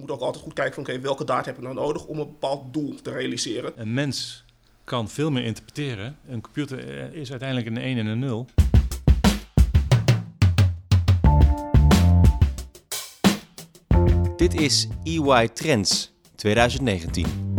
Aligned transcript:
moet 0.00 0.10
ook 0.10 0.20
altijd 0.20 0.44
goed 0.44 0.52
kijken 0.52 0.74
van 0.74 0.82
oké, 0.82 1.00
welke 1.00 1.24
data 1.24 1.44
heb 1.44 1.56
ik 1.56 1.62
nou 1.62 1.74
nodig 1.74 2.06
om 2.06 2.18
een 2.18 2.26
bepaald 2.26 2.72
doel 2.72 2.94
te 3.02 3.10
realiseren. 3.10 3.72
Een 3.76 3.94
mens 3.94 4.44
kan 4.84 5.08
veel 5.08 5.30
meer 5.30 5.44
interpreteren. 5.44 6.16
Een 6.28 6.40
computer 6.40 6.98
eh, 6.98 7.20
is 7.20 7.30
uiteindelijk 7.30 7.68
een 7.68 7.78
1 7.78 7.98
en 7.98 8.06
een 8.06 8.18
0. 8.18 8.46
Dit 14.36 14.60
is 14.60 14.88
EY 15.04 15.48
Trends 15.48 16.12
2019. 16.34 17.49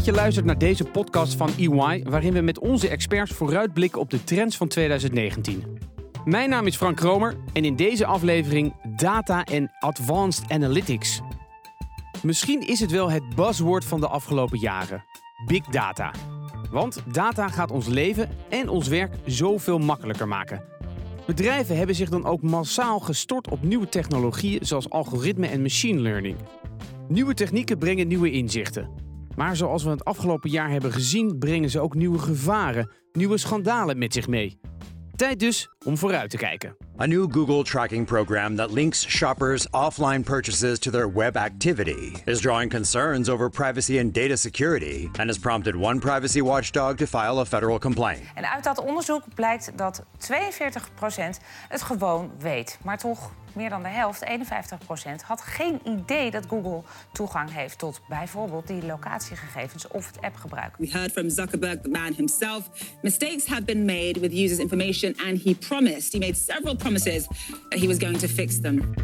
Dat 0.00 0.08
je 0.08 0.20
luistert 0.20 0.46
naar 0.46 0.58
deze 0.58 0.84
podcast 0.84 1.34
van 1.34 1.50
EY, 1.58 2.02
waarin 2.02 2.32
we 2.32 2.40
met 2.40 2.58
onze 2.58 2.88
experts 2.88 3.32
vooruitblikken 3.32 4.00
op 4.00 4.10
de 4.10 4.24
trends 4.24 4.56
van 4.56 4.68
2019. 4.68 5.78
Mijn 6.24 6.50
naam 6.50 6.66
is 6.66 6.76
Frank 6.76 6.96
Kromer 6.96 7.36
en 7.52 7.64
in 7.64 7.76
deze 7.76 8.06
aflevering 8.06 8.74
data 8.96 9.44
en 9.44 9.70
advanced 9.78 10.50
analytics. 10.50 11.20
Misschien 12.22 12.66
is 12.66 12.80
het 12.80 12.90
wel 12.90 13.10
het 13.10 13.34
buzzword 13.34 13.84
van 13.84 14.00
de 14.00 14.08
afgelopen 14.08 14.58
jaren: 14.58 15.04
big 15.46 15.64
data. 15.64 16.12
Want 16.70 17.02
data 17.12 17.48
gaat 17.48 17.70
ons 17.70 17.86
leven 17.86 18.28
en 18.48 18.68
ons 18.68 18.88
werk 18.88 19.14
zoveel 19.26 19.78
makkelijker 19.78 20.28
maken. 20.28 20.64
Bedrijven 21.26 21.76
hebben 21.76 21.94
zich 21.94 22.08
dan 22.08 22.24
ook 22.24 22.42
massaal 22.42 23.00
gestort 23.00 23.48
op 23.48 23.62
nieuwe 23.62 23.88
technologieën 23.88 24.66
zoals 24.66 24.90
algoritme 24.90 25.46
en 25.46 25.62
machine 25.62 26.00
learning. 26.00 26.36
Nieuwe 27.08 27.34
technieken 27.34 27.78
brengen 27.78 28.08
nieuwe 28.08 28.30
inzichten. 28.30 28.99
Maar 29.40 29.56
zoals 29.56 29.82
we 29.82 29.90
het 29.90 30.04
afgelopen 30.04 30.50
jaar 30.50 30.70
hebben 30.70 30.92
gezien, 30.92 31.38
brengen 31.38 31.70
ze 31.70 31.80
ook 31.80 31.94
nieuwe 31.94 32.18
gevaren, 32.18 32.90
nieuwe 33.12 33.38
schandalen 33.38 33.98
met 33.98 34.12
zich 34.12 34.28
mee. 34.28 34.60
Tijd 35.16 35.38
dus 35.38 35.70
om 35.84 35.96
vooruit 35.96 36.30
te 36.30 36.36
kijken. 36.36 36.76
A 37.02 37.06
new 37.06 37.26
Google 37.26 37.64
tracking 37.64 38.04
program 38.04 38.56
that 38.56 38.72
links 38.72 39.06
shoppers' 39.06 39.66
offline 39.72 40.22
purchases 40.22 40.78
to 40.80 40.90
their 40.90 41.08
web 41.08 41.34
activity 41.34 42.14
is 42.26 42.40
drawing 42.42 42.68
concerns 42.68 43.30
over 43.30 43.48
privacy 43.48 43.96
and 43.98 44.12
data 44.12 44.36
security 44.36 45.08
and 45.18 45.30
has 45.30 45.38
prompted 45.38 45.74
one 45.74 45.98
privacy 45.98 46.42
watchdog 46.42 46.98
to 46.98 47.06
file 47.06 47.40
a 47.40 47.44
federal 47.46 47.78
complaint. 47.78 48.20
En 48.34 48.50
uit 48.50 48.64
dat 48.64 48.78
onderzoek 48.78 49.22
blijkt 49.34 49.78
dat 49.78 50.02
42% 50.18 51.40
het 51.68 51.82
gewoon 51.82 52.30
weet. 52.38 52.78
Maar 52.82 52.98
toch 52.98 53.32
meer 53.52 53.68
dan 53.70 53.82
de 53.82 53.88
helft, 53.88 54.24
51%, 54.24 55.24
had 55.26 55.40
geen 55.40 55.80
idee 55.84 56.30
dat 56.30 56.46
Google 56.48 56.82
toegang 57.12 57.52
heeft 57.52 57.78
tot 57.78 58.00
bijvoorbeeld 58.08 58.66
die 58.66 58.86
locatiegegevens 58.86 59.88
of 59.88 60.06
het 60.06 60.20
appgebruik. 60.20 60.74
We 60.78 60.88
heard 60.90 61.12
from 61.12 61.30
Zuckerberg, 61.30 61.80
the 61.80 61.88
man 61.88 62.12
himself. 62.12 62.70
Mistakes 63.02 63.46
have 63.46 63.62
been 63.62 63.84
made 63.84 64.20
with 64.20 64.32
users' 64.32 64.58
information, 64.58 65.14
and 65.26 65.42
he 65.42 65.54
promised, 65.54 66.12
he 66.12 66.18
made 66.18 66.34
several 66.34 66.74
promises 66.74 66.89
that 66.98 67.80
he 67.80 67.86
was 67.86 67.98
going 67.98 68.18
to 68.18 68.28
fix 68.28 68.60
them. 68.60 68.94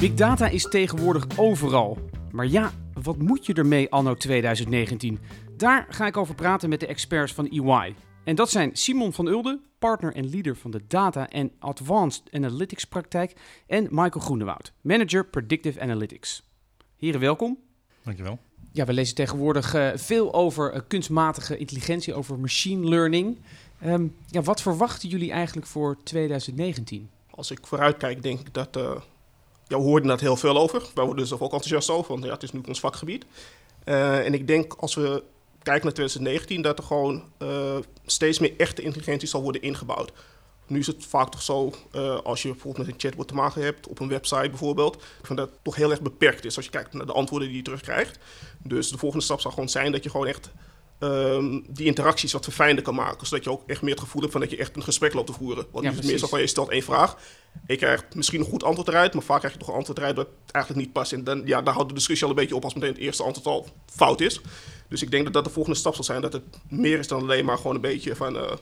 Big 0.00 0.14
data 0.14 0.48
is 0.48 0.62
tegenwoordig 0.62 1.26
overal. 1.36 1.98
Maar 2.30 2.46
ja, 2.46 2.72
wat 3.02 3.18
moet 3.18 3.46
je 3.46 3.54
ermee 3.54 3.90
anno 3.90 4.14
2019? 4.14 5.18
Daar 5.56 5.86
ga 5.88 6.06
ik 6.06 6.16
over 6.16 6.34
praten 6.34 6.68
met 6.68 6.80
de 6.80 6.86
experts 6.86 7.32
van 7.32 7.48
EY. 7.48 7.94
En 8.24 8.34
dat 8.34 8.50
zijn 8.50 8.76
Simon 8.76 9.12
van 9.12 9.26
Ulde, 9.26 9.60
partner 9.78 10.14
en 10.14 10.30
leader 10.30 10.56
van 10.56 10.70
de 10.70 10.80
Data 10.88 11.28
en 11.28 11.52
Advanced 11.58 12.22
Analytics 12.30 12.84
praktijk, 12.84 13.32
en 13.66 13.82
Michael 13.82 14.24
Groenewoud, 14.24 14.72
manager 14.80 15.26
Predictive 15.26 15.80
Analytics. 15.80 16.50
Heren, 16.96 17.20
welkom. 17.20 17.58
Dankjewel. 18.02 18.38
Ja, 18.72 18.84
we 18.84 18.92
lezen 18.92 19.14
tegenwoordig 19.14 19.74
uh, 19.74 19.88
veel 19.94 20.34
over 20.34 20.74
uh, 20.74 20.80
kunstmatige 20.88 21.56
intelligentie, 21.56 22.14
over 22.14 22.38
machine 22.38 22.88
learning. 22.88 23.38
Um, 23.84 24.16
ja, 24.26 24.42
wat 24.42 24.62
verwachten 24.62 25.08
jullie 25.08 25.30
eigenlijk 25.30 25.66
voor 25.66 25.96
2019? 26.02 27.10
Als 27.30 27.50
ik 27.50 27.66
vooruit 27.66 27.96
kijk, 27.96 28.22
denk 28.22 28.40
ik 28.40 28.54
dat... 28.54 28.76
Uh, 28.76 28.82
ja, 29.68 29.76
we 29.76 29.82
hoorden 29.82 30.08
daar 30.08 30.20
heel 30.20 30.36
veel 30.36 30.58
over. 30.58 30.82
Wij 30.94 31.04
worden 31.04 31.22
er 31.22 31.28
zelf 31.28 31.40
ook 31.40 31.52
enthousiast 31.52 31.90
over, 31.90 32.12
want 32.12 32.24
ja, 32.24 32.32
het 32.32 32.42
is 32.42 32.52
nu 32.52 32.60
ons 32.68 32.80
vakgebied. 32.80 33.26
en 33.84 34.34
ik 34.34 34.46
denk 34.46 34.74
als 34.74 34.94
we 34.94 35.22
kijken 35.62 35.84
naar 35.84 35.92
2019, 35.92 36.62
dat 36.62 36.78
er 36.78 36.84
gewoon 36.84 37.22
steeds 38.06 38.38
meer 38.38 38.54
echte 38.56 38.82
intelligentie 38.82 39.28
zal 39.28 39.42
worden 39.42 39.62
ingebouwd. 39.62 40.12
Nu 40.66 40.78
is 40.78 40.86
het 40.86 41.06
vaak 41.06 41.30
toch 41.30 41.42
zo, 41.42 41.72
uh, 41.94 42.18
als 42.20 42.42
je 42.42 42.48
bijvoorbeeld 42.48 42.86
met 42.86 42.94
een 42.94 43.00
chatbot 43.00 43.28
te 43.28 43.34
maken 43.34 43.62
hebt, 43.62 43.86
op 43.86 44.00
een 44.00 44.08
website 44.08 44.48
bijvoorbeeld, 44.48 45.02
dat 45.28 45.38
het 45.38 45.50
toch 45.62 45.76
heel 45.76 45.90
erg 45.90 46.00
beperkt 46.00 46.44
is 46.44 46.56
als 46.56 46.64
je 46.64 46.70
kijkt 46.70 46.92
naar 46.92 47.06
de 47.06 47.12
antwoorden 47.12 47.48
die 47.48 47.56
je 47.56 47.62
terugkrijgt. 47.62 48.18
Dus 48.62 48.90
de 48.90 48.98
volgende 48.98 49.24
stap 49.24 49.40
zal 49.40 49.50
gewoon 49.50 49.68
zijn 49.68 49.92
dat 49.92 50.04
je 50.04 50.10
gewoon 50.10 50.26
echt 50.26 50.50
um, 51.00 51.64
die 51.68 51.86
interacties 51.86 52.32
wat 52.32 52.44
verfijnder 52.44 52.84
kan 52.84 52.94
maken. 52.94 53.26
Zodat 53.26 53.44
je 53.44 53.50
ook 53.50 53.62
echt 53.66 53.82
meer 53.82 53.90
het 53.90 54.00
gevoel 54.00 54.20
hebt 54.20 54.32
van 54.32 54.40
dat 54.40 54.50
je 54.50 54.56
echt 54.56 54.76
een 54.76 54.82
gesprek 54.82 55.12
loopt 55.12 55.26
te 55.26 55.32
voeren. 55.32 55.66
Want 55.70 55.84
ja, 55.84 55.92
het 55.92 56.04
meestal 56.04 56.28
van 56.28 56.40
je 56.40 56.46
stelt 56.46 56.70
één 56.70 56.82
vraag, 56.82 57.16
je 57.66 57.76
krijgt 57.76 58.14
misschien 58.14 58.40
een 58.40 58.46
goed 58.46 58.62
antwoord 58.62 58.88
eruit, 58.88 59.14
maar 59.14 59.22
vaak 59.22 59.38
krijg 59.38 59.54
je 59.54 59.58
toch 59.58 59.68
een 59.68 59.74
antwoord 59.74 59.98
eruit 59.98 60.16
dat 60.16 60.28
eigenlijk 60.50 60.84
niet 60.86 60.94
past. 60.94 61.12
En 61.12 61.24
dan, 61.24 61.42
ja, 61.44 61.62
dan 61.62 61.74
houdt 61.74 61.88
de 61.88 61.94
discussie 61.94 62.26
al 62.26 62.32
een 62.32 62.38
beetje 62.38 62.56
op 62.56 62.64
als 62.64 62.74
meteen 62.74 62.92
het 62.92 62.98
eerste 62.98 63.22
antwoord 63.22 63.46
al 63.46 63.66
fout 63.86 64.20
is. 64.20 64.40
Dus 64.88 65.02
ik 65.02 65.10
denk 65.10 65.24
dat 65.24 65.32
dat 65.32 65.44
de 65.44 65.50
volgende 65.50 65.78
stap 65.78 65.94
zal 65.94 66.04
zijn, 66.04 66.20
dat 66.20 66.32
het 66.32 66.44
meer 66.68 66.98
is 66.98 67.08
dan 67.08 67.22
alleen 67.22 67.44
maar 67.44 67.56
gewoon 67.56 67.74
een 67.74 67.80
beetje 67.80 68.16
van... 68.16 68.36
Uh, 68.36 68.52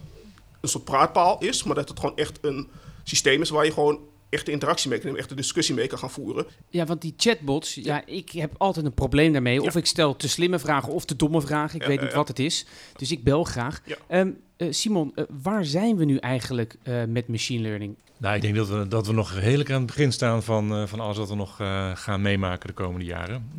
een 0.64 0.70
soort 0.70 0.84
praatpaal 0.84 1.38
is, 1.38 1.62
maar 1.62 1.74
dat 1.74 1.88
het 1.88 2.00
gewoon 2.00 2.16
echt 2.16 2.38
een 2.40 2.68
systeem 3.02 3.40
is 3.40 3.50
waar 3.50 3.64
je 3.64 3.72
gewoon 3.72 4.00
echt 4.28 4.46
de 4.46 4.52
interactie 4.52 4.88
mee 4.88 4.98
kan 4.98 5.06
nemen, 5.06 5.22
echt 5.22 5.30
de 5.30 5.40
discussie 5.40 5.74
mee 5.74 5.86
kan 5.86 5.98
gaan 5.98 6.10
voeren. 6.10 6.46
Ja, 6.68 6.84
want 6.84 7.00
die 7.00 7.14
chatbots, 7.16 7.74
ja, 7.74 8.06
ik 8.06 8.30
heb 8.30 8.54
altijd 8.58 8.86
een 8.86 8.94
probleem 8.94 9.32
daarmee. 9.32 9.62
Of 9.62 9.76
ik 9.76 9.86
stel 9.86 10.16
te 10.16 10.28
slimme 10.28 10.58
vragen 10.58 10.92
of 10.92 11.04
te 11.04 11.16
domme 11.16 11.40
vragen. 11.40 11.80
Ik 11.80 11.86
weet 11.86 12.00
niet 12.00 12.12
wat 12.12 12.28
het 12.28 12.38
is. 12.38 12.66
Dus 12.96 13.12
ik 13.12 13.24
bel 13.24 13.44
graag. 13.44 13.82
Um, 14.10 14.40
uh, 14.56 14.72
Simon, 14.72 15.12
uh, 15.14 15.24
waar 15.42 15.64
zijn 15.64 15.96
we 15.96 16.04
nu 16.04 16.16
eigenlijk 16.16 16.76
uh, 16.84 17.04
met 17.04 17.28
machine 17.28 17.62
learning? 17.62 17.96
Nou, 18.16 18.34
ik 18.34 18.42
denk 18.42 18.54
dat 18.54 18.68
we, 18.68 18.88
dat 18.88 19.06
we 19.06 19.12
nog 19.12 19.32
redelijk 19.32 19.70
aan 19.70 19.76
het 19.76 19.86
begin 19.86 20.12
staan 20.12 20.42
van, 20.42 20.88
van 20.88 21.00
alles 21.00 21.16
wat 21.16 21.28
we 21.28 21.34
nog 21.34 21.56
gaan 21.94 22.22
meemaken 22.22 22.68
de 22.68 22.74
komende 22.74 23.04
jaren. 23.04 23.50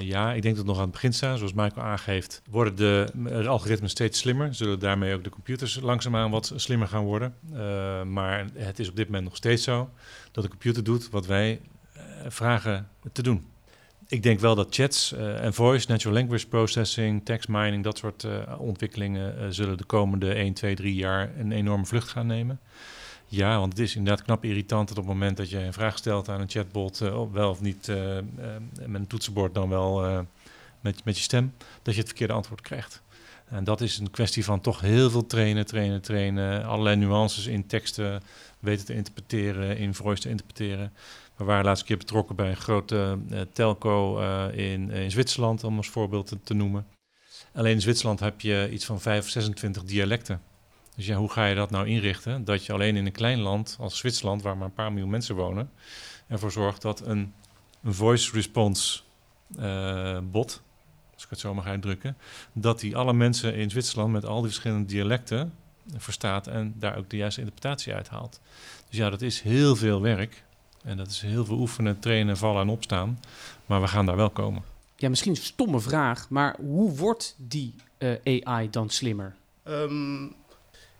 Ja, 0.00 0.32
ik 0.32 0.42
denk 0.42 0.54
dat 0.54 0.64
we 0.64 0.70
nog 0.70 0.78
aan 0.78 0.82
het 0.82 0.92
begin 0.92 1.12
staan. 1.12 1.36
Zoals 1.36 1.52
Michael 1.52 1.86
aangeeft, 1.86 2.42
worden 2.50 2.76
de, 2.76 3.08
de 3.14 3.48
algoritmes 3.48 3.90
steeds 3.90 4.18
slimmer. 4.18 4.54
Zullen 4.54 4.78
daarmee 4.78 5.14
ook 5.14 5.24
de 5.24 5.30
computers 5.30 5.80
langzaamaan 5.80 6.30
wat 6.30 6.52
slimmer 6.56 6.88
gaan 6.88 7.04
worden. 7.04 7.34
maar 8.12 8.46
het 8.54 8.78
is 8.78 8.88
op 8.88 8.96
dit 8.96 9.06
moment 9.06 9.24
nog 9.24 9.36
steeds 9.36 9.64
zo 9.64 9.90
dat 10.32 10.44
de 10.44 10.50
computer 10.50 10.84
doet 10.84 11.10
wat 11.10 11.26
wij 11.26 11.60
vragen 12.28 12.88
te 13.12 13.22
doen. 13.22 13.51
Ik 14.06 14.22
denk 14.22 14.40
wel 14.40 14.54
dat 14.54 14.74
chats 14.74 15.12
en 15.12 15.54
voice, 15.54 15.88
natural 15.88 16.14
language 16.16 16.48
processing, 16.48 17.24
text 17.24 17.48
mining, 17.48 17.84
dat 17.84 17.98
soort 17.98 18.26
ontwikkelingen 18.58 19.54
zullen 19.54 19.76
de 19.76 19.84
komende 19.84 20.32
1, 20.32 20.52
2, 20.52 20.74
3 20.74 20.94
jaar 20.94 21.38
een 21.38 21.52
enorme 21.52 21.86
vlucht 21.86 22.08
gaan 22.08 22.26
nemen. 22.26 22.60
Ja, 23.26 23.58
want 23.58 23.72
het 23.72 23.82
is 23.82 23.96
inderdaad 23.96 24.24
knap 24.24 24.44
irritant 24.44 24.88
dat 24.88 24.98
op 24.98 25.04
het 25.04 25.12
moment 25.12 25.36
dat 25.36 25.50
je 25.50 25.58
een 25.58 25.72
vraag 25.72 25.98
stelt 25.98 26.28
aan 26.28 26.40
een 26.40 26.50
chatbot, 26.50 26.98
wel 27.32 27.50
of 27.50 27.60
niet 27.60 27.86
met 28.86 29.00
een 29.00 29.06
toetsenbord, 29.06 29.54
dan 29.54 29.68
wel 29.68 30.24
met, 30.80 31.04
met 31.04 31.16
je 31.16 31.22
stem, 31.22 31.54
dat 31.82 31.94
je 31.94 32.00
het 32.00 32.08
verkeerde 32.08 32.32
antwoord 32.32 32.60
krijgt. 32.60 33.02
En 33.48 33.64
dat 33.64 33.80
is 33.80 33.98
een 33.98 34.10
kwestie 34.10 34.44
van 34.44 34.60
toch 34.60 34.80
heel 34.80 35.10
veel 35.10 35.26
trainen, 35.26 35.66
trainen, 35.66 36.02
trainen. 36.02 36.64
Allerlei 36.64 36.96
nuances 36.96 37.46
in 37.46 37.66
teksten 37.66 38.22
weten 38.58 38.86
te 38.86 38.94
interpreteren, 38.94 39.76
in 39.76 39.94
voice 39.94 40.22
te 40.22 40.28
interpreteren. 40.28 40.92
We 41.36 41.44
waren 41.44 41.64
laatst 41.64 41.80
een 41.80 41.88
keer 41.88 41.96
betrokken 41.96 42.36
bij 42.36 42.48
een 42.48 42.56
grote 42.56 43.18
telco 43.52 44.18
in, 44.48 44.90
in 44.90 45.10
Zwitserland, 45.10 45.64
om 45.64 45.76
als 45.76 45.88
voorbeeld 45.88 46.36
te, 46.44 46.54
noemen. 46.54 46.86
Alleen 47.54 47.74
in 47.74 47.80
Zwitserland 47.80 48.20
heb 48.20 48.40
je 48.40 48.68
iets 48.70 48.84
van 48.84 49.00
5 49.00 49.24
of 49.24 49.30
26 49.30 49.84
dialecten. 49.84 50.42
Dus 50.96 51.06
ja, 51.06 51.16
hoe 51.16 51.30
ga 51.30 51.46
je 51.46 51.54
dat 51.54 51.70
nou 51.70 51.86
inrichten? 51.86 52.44
Dat 52.44 52.66
je 52.66 52.72
alleen 52.72 52.96
in 52.96 53.06
een 53.06 53.12
klein 53.12 53.40
land 53.40 53.76
als 53.80 53.98
Zwitserland, 53.98 54.42
waar 54.42 54.56
maar 54.56 54.66
een 54.66 54.74
paar 54.74 54.92
miljoen 54.92 55.10
mensen 55.10 55.34
wonen, 55.34 55.70
ervoor 56.28 56.52
zorgt 56.52 56.82
dat 56.82 57.06
een, 57.06 57.34
een 57.82 57.94
voice 57.94 58.32
response 58.32 59.00
bot, 60.22 60.62
als 61.14 61.24
ik 61.24 61.30
het 61.30 61.38
zo 61.40 61.54
mag 61.54 61.66
uitdrukken, 61.66 62.16
dat 62.52 62.80
die 62.80 62.96
alle 62.96 63.12
mensen 63.12 63.54
in 63.54 63.70
Zwitserland 63.70 64.12
met 64.12 64.24
al 64.24 64.40
die 64.40 64.50
verschillende 64.50 64.86
dialecten 64.86 65.52
verstaat 65.96 66.46
en 66.46 66.74
daar 66.78 66.96
ook 66.96 67.10
de 67.10 67.16
juiste 67.16 67.40
interpretatie 67.40 67.94
uithaalt. 67.94 68.40
Dus 68.88 68.98
ja, 68.98 69.10
dat 69.10 69.22
is 69.22 69.40
heel 69.40 69.76
veel 69.76 70.00
werk. 70.00 70.44
En 70.82 70.96
dat 70.96 71.06
is 71.06 71.20
heel 71.20 71.44
veel 71.44 71.58
oefenen, 71.58 71.98
trainen, 71.98 72.36
vallen 72.36 72.62
en 72.62 72.68
opstaan. 72.68 73.20
Maar 73.66 73.80
we 73.80 73.86
gaan 73.86 74.06
daar 74.06 74.16
wel 74.16 74.30
komen. 74.30 74.62
Ja, 74.96 75.08
misschien 75.08 75.30
een 75.30 75.36
stomme 75.36 75.80
vraag, 75.80 76.30
maar 76.30 76.56
hoe 76.58 76.96
wordt 76.96 77.34
die 77.38 77.74
uh, 77.98 78.42
AI 78.44 78.70
dan 78.70 78.90
slimmer? 78.90 79.34
Um, 79.64 80.34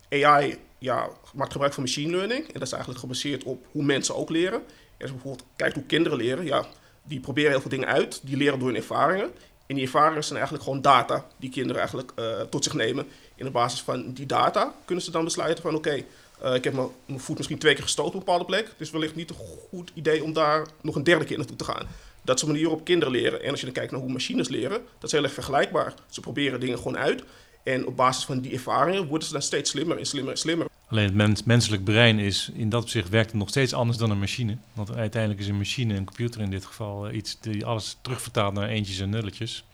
AI 0.08 0.58
ja, 0.78 1.08
maakt 1.34 1.52
gebruik 1.52 1.72
van 1.72 1.82
machine 1.82 2.10
learning. 2.10 2.46
En 2.46 2.52
dat 2.52 2.62
is 2.62 2.72
eigenlijk 2.72 3.00
gebaseerd 3.00 3.44
op 3.44 3.66
hoe 3.70 3.82
mensen 3.82 4.16
ook 4.16 4.30
leren. 4.30 4.62
Als 5.00 5.10
je 5.10 5.16
bijvoorbeeld 5.16 5.44
kijkt 5.56 5.74
hoe 5.74 5.84
kinderen 5.84 6.18
leren, 6.18 6.44
ja, 6.44 6.66
die 7.02 7.20
proberen 7.20 7.50
heel 7.50 7.60
veel 7.60 7.70
dingen 7.70 7.88
uit. 7.88 8.20
Die 8.24 8.36
leren 8.36 8.58
door 8.58 8.68
hun 8.68 8.76
ervaringen. 8.76 9.30
En 9.66 9.74
die 9.74 9.84
ervaringen 9.84 10.24
zijn 10.24 10.38
eigenlijk 10.38 10.64
gewoon 10.64 10.82
data 10.82 11.26
die 11.36 11.50
kinderen 11.50 11.76
eigenlijk 11.76 12.12
uh, 12.18 12.40
tot 12.40 12.64
zich 12.64 12.74
nemen. 12.74 13.06
En 13.36 13.46
op 13.46 13.52
basis 13.52 13.82
van 13.82 14.12
die 14.12 14.26
data 14.26 14.74
kunnen 14.84 15.04
ze 15.04 15.10
dan 15.10 15.24
besluiten 15.24 15.62
van 15.62 15.74
oké, 15.74 15.88
okay, 15.88 16.06
uh, 16.44 16.54
ik 16.54 16.64
heb 16.64 16.74
mijn 16.74 17.20
voet 17.20 17.36
misschien 17.36 17.58
twee 17.58 17.74
keer 17.74 17.82
gestoten 17.82 18.12
op 18.12 18.18
een 18.18 18.24
bepaalde 18.24 18.44
plek. 18.44 18.74
Is 18.78 18.90
wellicht 18.90 19.14
niet 19.14 19.30
een 19.30 19.36
goed 19.70 19.90
idee 19.94 20.24
om 20.24 20.32
daar 20.32 20.66
nog 20.80 20.94
een 20.94 21.04
derde 21.04 21.24
keer 21.24 21.36
naartoe 21.36 21.56
te 21.56 21.64
gaan. 21.64 21.86
Dat 22.22 22.36
is 22.36 22.42
een 22.42 22.48
manier 22.48 22.64
waarop 22.64 22.84
kinderen 22.84 23.12
leren. 23.12 23.42
En 23.42 23.50
als 23.50 23.58
je 23.58 23.64
dan 23.64 23.74
kijkt 23.74 23.92
naar 23.92 24.00
hoe 24.00 24.12
machines 24.12 24.48
leren, 24.48 24.80
dat 24.98 25.04
is 25.04 25.12
heel 25.12 25.22
erg 25.22 25.32
vergelijkbaar. 25.32 25.94
Ze 26.10 26.20
proberen 26.20 26.60
dingen 26.60 26.76
gewoon 26.76 26.98
uit. 26.98 27.22
En 27.62 27.86
op 27.86 27.96
basis 27.96 28.24
van 28.24 28.40
die 28.40 28.52
ervaringen 28.52 29.06
worden 29.06 29.26
ze 29.26 29.32
dan 29.32 29.42
steeds 29.42 29.70
slimmer 29.70 29.98
en 29.98 30.06
slimmer 30.06 30.32
en 30.32 30.38
slimmer. 30.38 30.66
Alleen 30.88 31.04
het 31.04 31.14
mens, 31.14 31.42
menselijk 31.42 31.84
brein 31.84 32.18
is 32.18 32.50
in 32.54 32.68
dat 32.68 32.82
opzicht 32.82 33.08
werkt 33.08 33.30
het 33.30 33.38
nog 33.38 33.48
steeds 33.48 33.72
anders 33.72 33.98
dan 33.98 34.10
een 34.10 34.18
machine. 34.18 34.56
Want 34.72 34.94
uiteindelijk 34.94 35.42
is 35.42 35.48
een 35.48 35.56
machine, 35.56 35.94
een 35.94 36.04
computer 36.04 36.40
in 36.40 36.50
dit 36.50 36.64
geval, 36.64 37.08
eh, 37.08 37.16
iets 37.16 37.38
die 37.40 37.66
alles 37.66 37.96
terugvertaalt 38.00 38.54
naar 38.54 38.68
eentjes 38.68 39.00
en 39.00 39.10
nulletjes. 39.10 39.64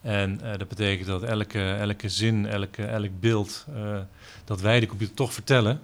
En 0.00 0.40
uh, 0.42 0.50
dat 0.58 0.68
betekent 0.68 1.08
dat 1.08 1.22
elke, 1.22 1.70
elke 1.70 2.08
zin, 2.08 2.46
elke, 2.46 2.84
elk 2.84 3.20
beeld, 3.20 3.66
dat 4.44 4.60
wij 4.60 4.80
de 4.80 4.86
computer 4.86 5.14
toch 5.14 5.32
vertellen 5.32 5.80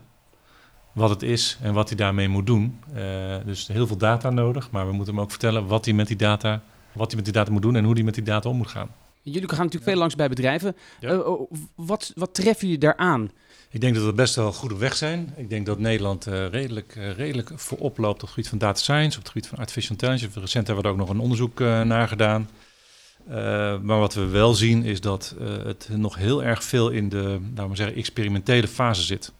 wat 0.98 1.10
het 1.10 1.22
is 1.22 1.58
en 1.62 1.72
wat 1.74 1.88
hij 1.88 1.96
daarmee 1.96 2.28
moet 2.28 2.46
doen. 2.46 2.78
Uh, 2.96 3.36
dus 3.44 3.66
heel 3.66 3.86
veel 3.86 3.96
data 3.96 4.30
nodig, 4.30 4.70
maar 4.70 4.86
we 4.86 4.92
moeten 4.92 5.14
hem 5.14 5.22
ook 5.22 5.30
vertellen 5.30 5.66
wat 5.66 5.84
hij 5.84 5.94
met 5.94 6.06
die 6.06 6.16
data, 6.16 6.62
wat 6.92 7.06
hij 7.06 7.16
met 7.16 7.24
die 7.24 7.34
data 7.34 7.52
moet 7.52 7.62
doen 7.62 7.76
en 7.76 7.84
hoe 7.84 7.94
hij 7.94 8.02
met 8.02 8.14
die 8.14 8.22
data 8.22 8.48
om 8.48 8.56
moet 8.56 8.68
gaan. 8.68 8.88
Jullie 9.22 9.48
gaan 9.48 9.58
natuurlijk 9.58 9.84
veel 9.84 9.98
langs 9.98 10.14
bij 10.14 10.28
bedrijven. 10.28 10.76
Ja. 11.00 11.12
Uh, 11.12 11.30
wat, 11.74 12.12
wat 12.14 12.34
treffen 12.34 12.66
jullie 12.66 12.80
daaraan? 12.80 13.30
Ik 13.70 13.80
denk 13.80 13.94
dat 13.94 14.04
we 14.04 14.12
best 14.12 14.34
wel 14.34 14.52
goed 14.52 14.72
op 14.72 14.78
weg 14.78 14.96
zijn. 14.96 15.32
Ik 15.36 15.50
denk 15.50 15.66
dat 15.66 15.78
Nederland 15.78 16.26
uh, 16.26 16.48
redelijk, 16.48 16.94
uh, 16.98 17.10
redelijk 17.10 17.50
voorop 17.54 17.98
loopt 17.98 18.14
op 18.14 18.20
het 18.20 18.28
gebied 18.30 18.48
van 18.48 18.58
data 18.58 18.80
science, 18.80 19.16
op 19.16 19.22
het 19.22 19.32
gebied 19.32 19.48
van 19.48 19.58
artificial 19.58 19.90
intelligence. 19.90 20.40
Recent 20.40 20.66
hebben 20.66 20.84
we 20.84 20.90
er 20.90 20.94
ook 20.94 21.00
nog 21.00 21.10
een 21.10 21.20
onderzoek 21.20 21.58
naar 21.58 22.08
gedaan. 22.08 22.48
maar 23.82 23.98
wat 23.98 24.14
we 24.14 24.26
wel 24.26 24.54
zien 24.54 24.84
is 24.84 25.00
dat 25.00 25.34
het 25.64 25.88
nog 25.90 26.16
heel 26.16 26.44
erg 26.44 26.64
veel 26.64 26.90
in 26.90 27.08
de 27.08 27.38
laten 27.54 27.70
we 27.70 27.76
zeggen, 27.76 27.96
experimentele 27.96 28.68
fase 28.68 29.02
zit. 29.02 29.32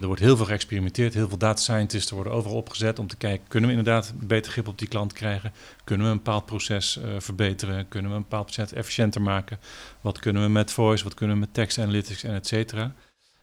Er 0.00 0.06
wordt 0.06 0.20
heel 0.20 0.36
veel 0.36 0.46
geëxperimenteerd, 0.46 1.14
heel 1.14 1.28
veel 1.28 1.38
data 1.38 1.60
scientists 1.60 2.10
worden 2.10 2.32
overal 2.32 2.56
opgezet 2.56 2.98
om 2.98 3.06
te 3.06 3.16
kijken, 3.16 3.48
kunnen 3.48 3.70
we 3.70 3.76
inderdaad 3.76 4.12
beter 4.16 4.52
grip 4.52 4.68
op 4.68 4.78
die 4.78 4.88
klant 4.88 5.12
krijgen? 5.12 5.52
Kunnen 5.84 6.06
we 6.06 6.12
een 6.12 6.18
bepaald 6.18 6.46
proces 6.46 6.96
uh, 6.96 7.04
verbeteren? 7.18 7.88
Kunnen 7.88 8.10
we 8.10 8.16
een 8.16 8.22
bepaald 8.22 8.44
proces 8.44 8.72
efficiënter 8.72 9.22
maken? 9.22 9.58
Wat 10.00 10.18
kunnen 10.18 10.42
we 10.42 10.48
met 10.48 10.72
voice, 10.72 11.04
wat 11.04 11.14
kunnen 11.14 11.34
we 11.34 11.40
met 11.40 11.54
text 11.54 11.78
analytics 11.78 12.22
en 12.22 12.34
et 12.34 12.46
cetera? 12.46 12.94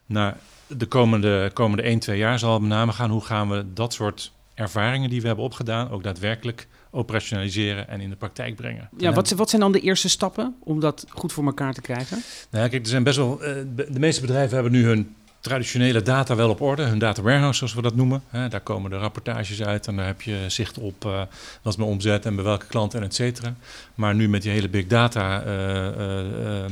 Nou, 0.06 0.34
de 0.66 0.86
komende, 0.86 1.50
komende 1.52 1.82
1, 1.82 1.98
2 1.98 2.18
jaar 2.18 2.38
zal 2.38 2.52
het 2.52 2.60
met 2.60 2.70
name 2.70 2.92
gaan, 2.92 3.10
hoe 3.10 3.24
gaan 3.24 3.48
we 3.48 3.72
dat 3.72 3.92
soort 3.92 4.32
ervaringen 4.54 5.10
die 5.10 5.20
we 5.20 5.26
hebben 5.26 5.44
opgedaan 5.44 5.90
ook 5.90 6.02
daadwerkelijk 6.02 6.66
operationaliseren 6.90 7.88
en 7.88 8.00
in 8.00 8.10
de 8.10 8.16
praktijk 8.16 8.56
brengen. 8.56 8.88
Ja, 8.96 9.12
wat, 9.12 9.30
wat 9.30 9.50
zijn 9.50 9.62
dan 9.62 9.72
de 9.72 9.80
eerste 9.80 10.08
stappen 10.08 10.56
om 10.60 10.80
dat 10.80 11.06
goed 11.08 11.32
voor 11.32 11.44
elkaar 11.44 11.72
te 11.72 11.80
krijgen? 11.80 12.22
Nou, 12.50 12.68
kijk, 12.68 12.82
er 12.82 12.88
zijn 12.88 13.02
best 13.02 13.16
wel. 13.16 13.42
Uh, 13.42 13.54
de 13.74 13.98
meeste 13.98 14.20
bedrijven 14.20 14.54
hebben 14.54 14.72
nu 14.72 14.84
hun 14.84 15.14
traditionele 15.44 16.02
data 16.02 16.36
wel 16.36 16.50
op 16.50 16.60
orde, 16.60 16.82
hun 16.82 16.98
data 16.98 17.22
warehouse 17.22 17.58
zoals 17.58 17.74
we 17.74 17.82
dat 17.82 17.94
noemen. 17.94 18.22
Hè, 18.28 18.48
daar 18.48 18.60
komen 18.60 18.90
de 18.90 18.96
rapportages 18.96 19.62
uit 19.62 19.86
en 19.86 19.96
daar 19.96 20.06
heb 20.06 20.22
je 20.22 20.44
zicht 20.46 20.78
op 20.78 21.04
uh, 21.04 21.18
wat 21.62 21.72
is 21.72 21.76
mijn 21.76 21.90
omzet 21.90 22.26
en 22.26 22.34
bij 22.34 22.44
welke 22.44 22.66
klanten 22.66 22.98
en 22.98 23.04
et 23.04 23.14
cetera. 23.14 23.54
Maar 23.94 24.14
nu 24.14 24.28
met 24.28 24.42
die 24.42 24.50
hele 24.50 24.68
big 24.68 24.86
data 24.86 25.44
uh, 25.44 25.84
uh, 25.98 26.64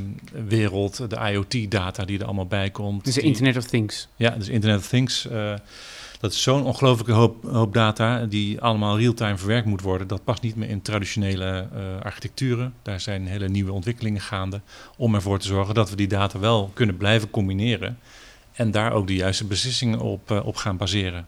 wereld, 0.46 1.10
de 1.10 1.16
IoT 1.16 1.70
data 1.70 2.04
die 2.04 2.18
er 2.18 2.24
allemaal 2.24 2.46
bij 2.46 2.70
komt. 2.70 3.04
Dus 3.04 3.14
de 3.14 3.20
Internet 3.20 3.56
of 3.56 3.64
Things. 3.64 4.08
Ja, 4.16 4.30
dus 4.30 4.48
Internet 4.48 4.78
of 4.78 4.88
Things. 4.88 5.28
dat 6.20 6.32
is 6.32 6.42
zo'n 6.42 6.64
ongelooflijke 6.64 7.12
hoop, 7.12 7.44
hoop, 7.44 7.74
data 7.74 8.26
die 8.26 8.60
allemaal 8.60 8.98
real-time 8.98 9.36
verwerkt 9.36 9.66
moet 9.66 9.82
worden. 9.82 10.06
Dat 10.06 10.24
past 10.24 10.42
niet 10.42 10.56
meer 10.56 10.68
in 10.68 10.82
traditionele 10.82 11.68
architecturen. 12.02 12.74
Daar 12.82 13.00
zijn 13.00 13.26
hele 13.26 13.48
nieuwe 13.48 13.72
ontwikkelingen 13.72 14.20
gaande 14.20 14.60
om 14.96 15.14
ervoor 15.14 15.38
te 15.38 15.46
zorgen 15.46 15.74
dat 15.74 15.90
we 15.90 15.96
die 15.96 16.08
data 16.08 16.38
wel 16.38 16.70
kunnen 16.74 16.96
blijven 16.96 17.30
combineren. 17.30 17.98
En 18.52 18.70
daar 18.70 18.92
ook 18.92 19.06
de 19.06 19.14
juiste 19.14 19.44
beslissingen 19.44 20.00
op, 20.00 20.30
uh, 20.30 20.46
op 20.46 20.56
gaan 20.56 20.76
baseren. 20.76 21.26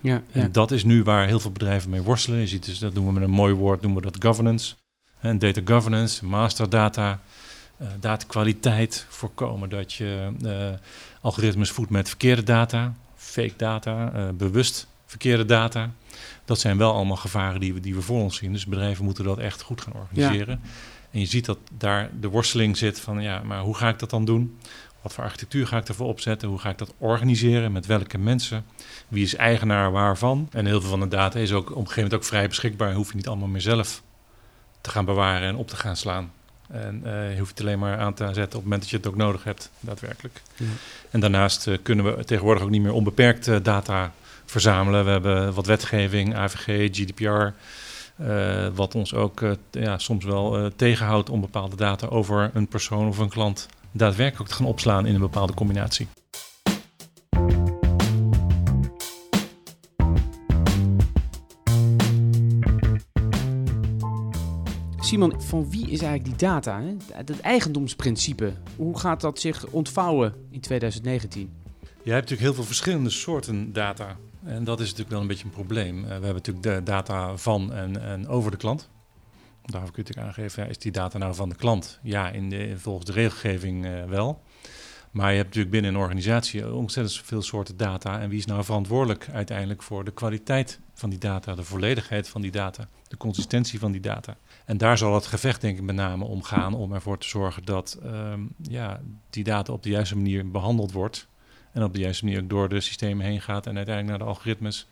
Ja, 0.00 0.22
ja, 0.32 0.42
En 0.42 0.52
dat 0.52 0.70
is 0.70 0.84
nu 0.84 1.02
waar 1.02 1.26
heel 1.26 1.40
veel 1.40 1.52
bedrijven 1.52 1.90
mee 1.90 2.02
worstelen. 2.02 2.38
Je 2.38 2.46
ziet 2.46 2.64
dus, 2.64 2.78
dat 2.78 2.94
noemen 2.94 3.14
we 3.14 3.20
met 3.20 3.28
een 3.28 3.34
mooi 3.34 3.54
woord, 3.54 3.82
noemen 3.82 4.02
we 4.02 4.10
dat 4.10 4.24
governance. 4.24 4.74
En 5.20 5.38
data 5.38 5.60
governance, 5.64 6.24
master 6.26 6.70
data, 6.70 7.20
uh, 7.80 7.88
datakwaliteit. 8.00 9.06
Voorkomen 9.08 9.68
dat 9.68 9.92
je 9.92 10.32
uh, 10.42 10.68
algoritmes 11.20 11.70
voedt 11.70 11.90
met 11.90 12.08
verkeerde 12.08 12.42
data, 12.42 12.94
fake 13.16 13.54
data, 13.56 14.32
bewust 14.32 14.86
verkeerde 15.06 15.44
data. 15.44 15.90
Dat 16.44 16.60
zijn 16.60 16.78
wel 16.78 16.92
allemaal 16.92 17.16
gevaren 17.16 17.60
die 17.60 17.74
we, 17.74 17.80
die 17.80 17.94
we 17.94 18.02
voor 18.02 18.20
ons 18.20 18.36
zien. 18.36 18.52
Dus 18.52 18.66
bedrijven 18.66 19.04
moeten 19.04 19.24
dat 19.24 19.38
echt 19.38 19.62
goed 19.62 19.80
gaan 19.80 19.92
organiseren. 19.92 20.60
Ja. 20.62 20.70
En 21.10 21.20
je 21.20 21.26
ziet 21.26 21.44
dat 21.44 21.58
daar 21.78 22.10
de 22.20 22.28
worsteling 22.28 22.76
zit 22.76 23.00
van, 23.00 23.22
ja, 23.22 23.42
maar 23.42 23.60
hoe 23.60 23.74
ga 23.74 23.88
ik 23.88 23.98
dat 23.98 24.10
dan 24.10 24.24
doen? 24.24 24.58
Wat 25.04 25.12
voor 25.12 25.24
architectuur 25.24 25.66
ga 25.66 25.76
ik 25.76 25.88
ervoor 25.88 26.06
opzetten? 26.06 26.48
Hoe 26.48 26.58
ga 26.58 26.70
ik 26.70 26.78
dat 26.78 26.92
organiseren? 26.98 27.72
Met 27.72 27.86
welke 27.86 28.18
mensen? 28.18 28.64
Wie 29.08 29.24
is 29.24 29.36
eigenaar 29.36 29.92
waarvan? 29.92 30.48
En 30.52 30.66
heel 30.66 30.80
veel 30.80 30.90
van 30.90 31.00
de 31.00 31.08
data 31.08 31.38
is 31.38 31.52
ook 31.52 31.70
op 31.70 31.76
een 31.76 31.76
gegeven 31.76 32.02
moment 32.02 32.20
ook 32.20 32.24
vrij 32.28 32.48
beschikbaar. 32.48 32.94
Hoef 32.94 33.08
je 33.08 33.16
niet 33.16 33.28
allemaal 33.28 33.48
meer 33.48 33.60
zelf 33.60 34.02
te 34.80 34.90
gaan 34.90 35.04
bewaren 35.04 35.48
en 35.48 35.56
op 35.56 35.68
te 35.68 35.76
gaan 35.76 35.96
slaan. 35.96 36.32
En 36.68 37.02
uh, 37.04 37.32
je 37.32 37.38
hoeft 37.38 37.50
het 37.50 37.60
alleen 37.60 37.78
maar 37.78 37.98
aan 37.98 38.14
te 38.14 38.24
zetten 38.24 38.44
op 38.44 38.52
het 38.52 38.62
moment 38.62 38.80
dat 38.80 38.90
je 38.90 38.96
het 38.96 39.06
ook 39.06 39.16
nodig 39.16 39.44
hebt, 39.44 39.70
daadwerkelijk. 39.80 40.42
Ja. 40.56 40.66
En 41.10 41.20
daarnaast 41.20 41.66
uh, 41.66 41.78
kunnen 41.82 42.16
we 42.16 42.24
tegenwoordig 42.24 42.62
ook 42.62 42.70
niet 42.70 42.82
meer 42.82 42.92
onbeperkt 42.92 43.46
uh, 43.46 43.56
data 43.62 44.12
verzamelen. 44.44 45.04
We 45.04 45.10
hebben 45.10 45.54
wat 45.54 45.66
wetgeving, 45.66 46.34
AVG, 46.36 46.88
GDPR. 46.92 47.52
wat 48.74 48.94
ons 48.94 49.14
ook 49.14 49.44
ja, 49.70 49.98
soms 49.98 50.24
wel 50.24 50.70
tegenhoudt 50.76 51.30
om 51.30 51.40
bepaalde 51.40 51.76
data 51.76 52.06
over 52.06 52.50
een 52.54 52.68
persoon 52.68 53.08
of 53.08 53.18
een 53.18 53.28
klant 53.28 53.68
daadwerkelijk 53.94 54.50
te 54.50 54.56
gaan 54.56 54.66
opslaan 54.66 55.06
in 55.06 55.14
een 55.14 55.20
bepaalde 55.20 55.54
combinatie. 55.54 56.08
Simon, 64.98 65.40
van 65.40 65.70
wie 65.70 65.90
is 65.90 66.00
eigenlijk 66.00 66.24
die 66.24 66.48
data? 66.48 66.80
Hè? 66.80 66.96
Het 67.12 67.40
eigendomsprincipe, 67.40 68.52
hoe 68.76 68.98
gaat 68.98 69.20
dat 69.20 69.40
zich 69.40 69.66
ontvouwen 69.66 70.34
in 70.50 70.60
2019? 70.60 71.52
Je 71.80 72.10
hebt 72.10 72.22
natuurlijk 72.22 72.40
heel 72.40 72.54
veel 72.54 72.64
verschillende 72.64 73.10
soorten 73.10 73.72
data. 73.72 74.16
En 74.44 74.64
dat 74.64 74.78
is 74.80 74.84
natuurlijk 74.84 75.10
wel 75.10 75.20
een 75.20 75.26
beetje 75.26 75.44
een 75.44 75.50
probleem. 75.50 75.98
Uh, 75.98 76.04
we 76.04 76.10
hebben 76.10 76.32
natuurlijk 76.32 76.64
de 76.64 76.82
data 76.82 77.36
van 77.36 77.72
en, 77.72 78.02
en 78.02 78.28
over 78.28 78.50
de 78.50 78.56
klant. 78.56 78.90
Daarvoor 79.64 79.90
kun 79.90 80.02
je 80.02 80.08
natuurlijk 80.08 80.38
aangeven, 80.38 80.68
is 80.68 80.78
die 80.78 80.92
data 80.92 81.18
nou 81.18 81.34
van 81.34 81.48
de 81.48 81.54
klant? 81.54 81.98
Ja, 82.02 82.30
in 82.30 82.50
de, 82.50 82.74
volgens 82.78 83.06
de 83.06 83.12
regelgeving 83.12 83.86
uh, 83.86 84.04
wel. 84.04 84.42
Maar 85.14 85.30
je 85.30 85.36
hebt 85.36 85.46
natuurlijk 85.48 85.74
binnen 85.74 85.94
een 85.94 86.00
organisatie 86.00 86.72
ontzettend 86.72 87.20
veel 87.24 87.42
soorten 87.42 87.76
data. 87.76 88.20
En 88.20 88.28
wie 88.28 88.38
is 88.38 88.46
nou 88.46 88.64
verantwoordelijk 88.64 89.28
uiteindelijk 89.32 89.82
voor 89.82 90.04
de 90.04 90.10
kwaliteit 90.10 90.80
van 90.94 91.10
die 91.10 91.18
data, 91.18 91.54
de 91.54 91.64
volledigheid 91.64 92.28
van 92.28 92.40
die 92.40 92.50
data, 92.50 92.88
de 93.08 93.16
consistentie 93.16 93.78
van 93.78 93.92
die 93.92 94.00
data? 94.00 94.36
En 94.64 94.76
daar 94.76 94.98
zal 94.98 95.14
het 95.14 95.26
gevecht 95.26 95.60
denk 95.60 95.78
ik 95.78 95.84
met 95.84 95.94
name 95.94 96.24
om 96.24 96.42
gaan 96.42 96.74
om 96.74 96.92
ervoor 96.92 97.18
te 97.18 97.28
zorgen 97.28 97.64
dat 97.64 97.98
um, 98.04 98.54
ja, 98.62 99.00
die 99.30 99.44
data 99.44 99.72
op 99.72 99.82
de 99.82 99.90
juiste 99.90 100.16
manier 100.16 100.50
behandeld 100.50 100.92
wordt. 100.92 101.28
En 101.72 101.82
op 101.82 101.94
de 101.94 102.00
juiste 102.00 102.24
manier 102.24 102.42
ook 102.42 102.48
door 102.48 102.68
de 102.68 102.80
systemen 102.80 103.26
heen 103.26 103.40
gaat 103.40 103.66
en 103.66 103.76
uiteindelijk 103.76 104.18
naar 104.18 104.26
de 104.26 104.34
algoritmes 104.34 104.88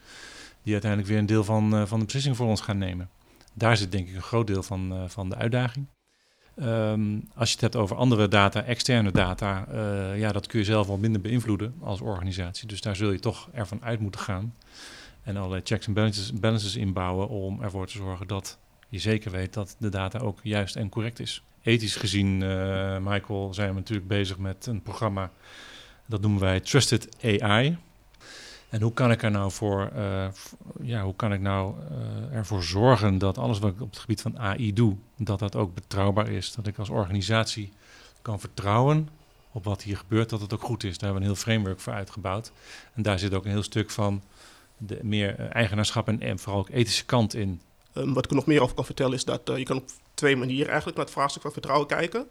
die 0.63 0.73
uiteindelijk 0.73 1.11
weer 1.11 1.21
een 1.21 1.27
deel 1.27 1.45
van, 1.45 1.75
uh, 1.75 1.87
van 1.87 1.99
de 1.99 2.05
beslissing 2.05 2.37
voor 2.37 2.47
ons 2.47 2.61
gaan 2.61 2.79
nemen. 2.79 3.09
Daar 3.55 3.77
zit 3.77 3.93
denk 3.93 4.09
ik 4.09 4.15
een 4.15 4.23
groot 4.23 4.47
deel 4.47 4.63
van, 4.63 4.93
uh, 4.93 5.09
van 5.09 5.29
de 5.29 5.37
uitdaging. 5.37 5.87
Um, 6.63 7.29
als 7.35 7.49
je 7.49 7.55
het 7.55 7.61
hebt 7.61 7.77
over 7.77 7.97
andere 7.97 8.29
data, 8.29 8.63
externe 8.63 9.11
data, 9.11 9.67
uh, 9.73 10.19
ja, 10.19 10.33
dat 10.33 10.47
kun 10.47 10.59
je 10.59 10.65
zelf 10.65 10.87
wel 10.87 10.99
minder 10.99 11.21
beïnvloeden 11.21 11.75
als 11.81 12.01
organisatie. 12.01 12.69
Dus 12.69 12.81
daar 12.81 12.97
zul 12.97 13.11
je 13.13 13.19
toch 13.19 13.49
ervan 13.53 13.85
uit 13.85 14.01
moeten 14.01 14.21
gaan. 14.21 14.55
En 15.23 15.37
allerlei 15.37 15.61
checks 15.65 15.87
en 15.87 15.93
balances, 15.93 16.33
balances 16.33 16.77
inbouwen 16.77 17.29
om 17.29 17.63
ervoor 17.63 17.87
te 17.87 17.93
zorgen 17.93 18.27
dat 18.27 18.59
je 18.89 18.99
zeker 18.99 19.31
weet 19.31 19.53
dat 19.53 19.77
de 19.79 19.89
data 19.89 20.19
ook 20.19 20.41
juist 20.43 20.77
en 20.77 20.89
correct 20.89 21.21
is. 21.21 21.43
Ethisch 21.63 21.97
gezien, 21.97 22.41
uh, 22.41 22.99
Michael, 22.99 23.55
zijn 23.55 23.69
we 23.69 23.75
natuurlijk 23.75 24.09
bezig 24.09 24.39
met 24.39 24.67
een 24.67 24.83
programma, 24.83 25.31
dat 26.07 26.21
noemen 26.21 26.41
wij 26.41 26.61
Trusted 26.61 27.09
AI. 27.25 27.79
En 28.73 28.83
hoe 28.83 28.93
kan 28.93 29.11
ik 29.11 29.23
er 29.23 29.31
nou 29.31 29.51
voor, 29.51 29.91
uh, 29.97 30.27
ja, 30.83 31.03
hoe 31.03 31.17
kan 31.17 31.33
ik 31.33 31.41
nou 31.41 31.75
uh, 31.91 32.37
ervoor 32.37 32.63
zorgen 32.63 33.19
dat 33.19 33.39
alles 33.39 33.59
wat 33.59 33.71
ik 33.71 33.81
op 33.81 33.91
het 33.91 33.99
gebied 33.99 34.21
van 34.21 34.39
AI 34.39 34.73
doe, 34.73 34.97
dat 35.17 35.39
dat 35.39 35.57
ook 35.57 35.75
betrouwbaar 35.75 36.29
is. 36.29 36.53
Dat 36.53 36.67
ik 36.67 36.79
als 36.79 36.89
organisatie 36.89 37.73
kan 38.23 38.41
vertrouwen 38.41 39.09
op 39.53 39.65
wat 39.65 39.83
hier 39.83 39.97
gebeurt, 39.97 40.31
dat 40.31 40.41
het 40.41 40.53
ook 40.53 40.63
goed 40.63 40.85
is. 40.85 40.99
Daar 40.99 41.11
hebben 41.11 41.23
we 41.23 41.29
een 41.29 41.35
heel 41.35 41.43
framework 41.43 41.81
voor 41.81 41.93
uitgebouwd. 41.93 42.53
En 42.95 43.03
daar 43.03 43.19
zit 43.19 43.35
ook 43.35 43.45
een 43.45 43.51
heel 43.51 43.63
stuk 43.63 43.91
van 43.91 44.23
de 44.77 44.99
meer 45.03 45.41
uh, 45.41 45.55
eigenaarschap 45.55 46.09
en, 46.09 46.21
en, 46.21 46.39
vooral 46.39 46.61
ook 46.61 46.69
ethische 46.69 47.05
kant 47.05 47.35
in. 47.35 47.61
Um, 47.95 48.15
wat 48.15 48.25
ik 48.25 48.31
er 48.31 48.37
nog 48.37 48.47
meer 48.47 48.63
over 48.63 48.75
kan 48.75 48.85
vertellen 48.85 49.15
is 49.15 49.25
dat 49.25 49.41
je 49.45 49.63
kan 49.63 49.77
op 49.77 49.91
twee 50.15 50.37
manieren 50.37 50.69
eigenlijk 50.69 50.97
naar 50.97 51.07
het 51.07 51.15
vraagstuk 51.15 51.43
van 51.43 51.53
vertrouwen 51.53 51.89
kijken. 51.89 52.27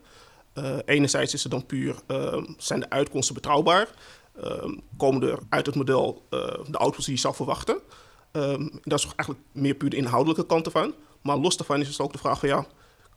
enerzijds 0.86 1.34
is 1.34 1.44
het 1.44 1.52
dan 1.52 1.66
puur, 1.66 1.96
ehm, 2.08 2.44
zijn 2.58 2.80
de 2.80 2.90
uitkomsten 2.90 3.36
betrouwbaar? 3.36 3.88
Um, 4.38 4.82
komen 4.98 5.30
er 5.30 5.40
uit 5.50 5.66
het 5.66 5.76
model 5.76 6.26
uh, 6.30 6.40
de 6.68 6.78
outputs 6.78 7.06
die 7.06 7.16
je 7.16 7.20
zou 7.20 7.36
verwachten. 7.36 7.80
Um, 8.32 8.80
dat 8.84 9.00
is 9.00 9.06
eigenlijk 9.06 9.40
meer 9.52 9.74
puur 9.74 9.90
de 9.90 9.96
inhoudelijke 9.96 10.46
kant 10.46 10.66
ervan. 10.66 10.94
Maar 11.22 11.38
los 11.38 11.58
daarvan 11.58 11.80
is 11.80 11.88
het 11.88 12.00
ook 12.00 12.12
de 12.12 12.18
vraag 12.18 12.40
van 12.40 12.50
ja, 12.50 12.62
kan 12.62 12.68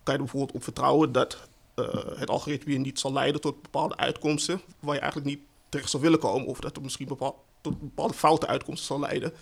je 0.03 0.13
er 0.13 0.19
bijvoorbeeld 0.19 0.53
op 0.53 0.63
vertrouwen 0.63 1.13
dat 1.13 1.49
uh, 1.77 1.87
het 2.15 2.31
algoritme 2.31 2.75
niet 2.75 2.99
zal 2.99 3.13
leiden 3.13 3.41
tot 3.41 3.63
bepaalde 3.63 3.97
uitkomsten 3.97 4.61
waar 4.81 4.95
je 4.95 5.01
eigenlijk 5.01 5.31
niet 5.31 5.41
terecht 5.69 5.91
zou 5.91 6.03
willen 6.03 6.19
komen. 6.19 6.47
Of 6.47 6.61
dat 6.61 6.75
het 6.75 6.85
misschien 6.85 7.09
bepaal, 7.09 7.45
tot 7.61 7.81
bepaalde 7.81 8.15
foute 8.15 8.47
uitkomsten 8.47 8.87
zal 8.87 9.01
leiden. 9.01 9.33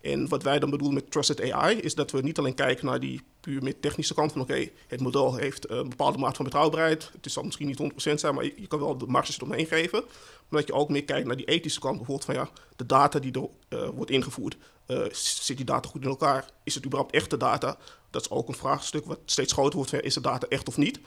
En 0.00 0.28
wat 0.28 0.42
wij 0.42 0.58
dan 0.58 0.70
bedoelen 0.70 0.94
met 0.94 1.10
Trusted 1.10 1.52
AI 1.52 1.78
is 1.78 1.94
dat 1.94 2.10
we 2.10 2.20
niet 2.20 2.38
alleen 2.38 2.54
kijken 2.54 2.86
naar 2.86 3.00
die 3.00 3.22
puur 3.48 3.62
meer 3.62 3.80
technische 3.80 4.14
kant 4.14 4.32
van 4.32 4.40
oké, 4.40 4.68
het 4.86 5.00
model 5.00 5.36
heeft 5.36 5.70
een 5.70 5.88
bepaalde 5.88 6.18
mate 6.18 6.36
van 6.36 6.44
betrouwbaarheid. 6.44 7.10
Het 7.20 7.32
zal 7.32 7.42
misschien 7.42 7.66
niet 7.66 7.82
100% 8.10 8.14
zijn, 8.14 8.34
maar 8.34 8.44
je, 8.44 8.66
kan 8.66 8.78
wel 8.78 8.98
de 8.98 9.06
marges 9.06 9.36
eromheen 9.36 9.66
geven. 9.66 10.04
Maar 10.48 10.60
dat 10.60 10.66
je 10.66 10.74
ook 10.74 10.88
meer 10.88 11.04
kijkt 11.04 11.26
naar 11.26 11.36
die 11.36 11.46
ethische 11.46 11.80
kant, 11.80 11.96
bijvoorbeeld 11.96 12.26
van 12.26 12.34
ja, 12.34 12.48
de 12.76 12.86
data 12.86 13.18
die 13.18 13.32
er 13.32 13.48
eh, 13.68 13.88
wordt 13.88 14.10
ingevoerd, 14.10 14.56
eh, 14.86 15.04
zit 15.12 15.56
die 15.56 15.66
data 15.66 15.88
goed 15.88 16.02
in 16.02 16.08
elkaar? 16.08 16.50
Is 16.64 16.74
het 16.74 16.84
überhaupt 16.84 17.14
echte 17.14 17.36
data? 17.36 17.78
Dat 18.10 18.22
is 18.22 18.30
ook 18.30 18.48
een 18.48 18.54
vraagstuk 18.54 19.04
wat 19.04 19.18
steeds 19.24 19.52
groter 19.52 19.78
wordt. 19.78 20.02
Is 20.02 20.14
de 20.14 20.20
data 20.20 20.46
echt 20.48 20.68
of 20.68 20.76
niet? 20.76 21.00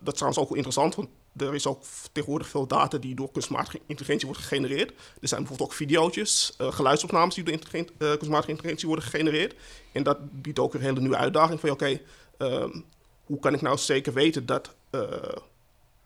Dat 0.00 0.12
is 0.12 0.12
trouwens 0.12 0.38
ook 0.38 0.48
wel 0.48 0.56
interessant, 0.56 0.96
er 1.40 1.54
is 1.54 1.66
ook 1.66 1.82
tegenwoordig 2.12 2.48
veel 2.48 2.66
data 2.66 2.98
die 2.98 3.14
door 3.14 3.30
kunstmatige 3.30 3.80
intelligentie 3.86 4.26
wordt 4.26 4.42
gegenereerd. 4.42 4.92
Er 5.20 5.28
zijn 5.28 5.40
bijvoorbeeld 5.40 5.70
ook 5.70 5.76
video's, 5.76 6.56
uh, 6.60 6.72
geluidsopnames 6.72 7.34
die 7.34 7.44
door 7.44 7.54
uh, 7.54 7.88
kunstmatige 7.98 8.50
intelligentie 8.50 8.86
worden 8.88 9.04
gegenereerd. 9.04 9.54
En 9.92 10.02
dat 10.02 10.18
biedt 10.42 10.58
ook 10.58 10.74
een 10.74 10.80
hele 10.80 11.00
nieuwe 11.00 11.16
uitdaging 11.16 11.60
van, 11.60 11.70
oké, 11.70 12.00
um, 12.38 12.84
hoe 13.24 13.38
kan 13.38 13.54
ik 13.54 13.60
nou 13.60 13.78
zeker 13.78 14.12
weten 14.12 14.46
dat 14.46 14.74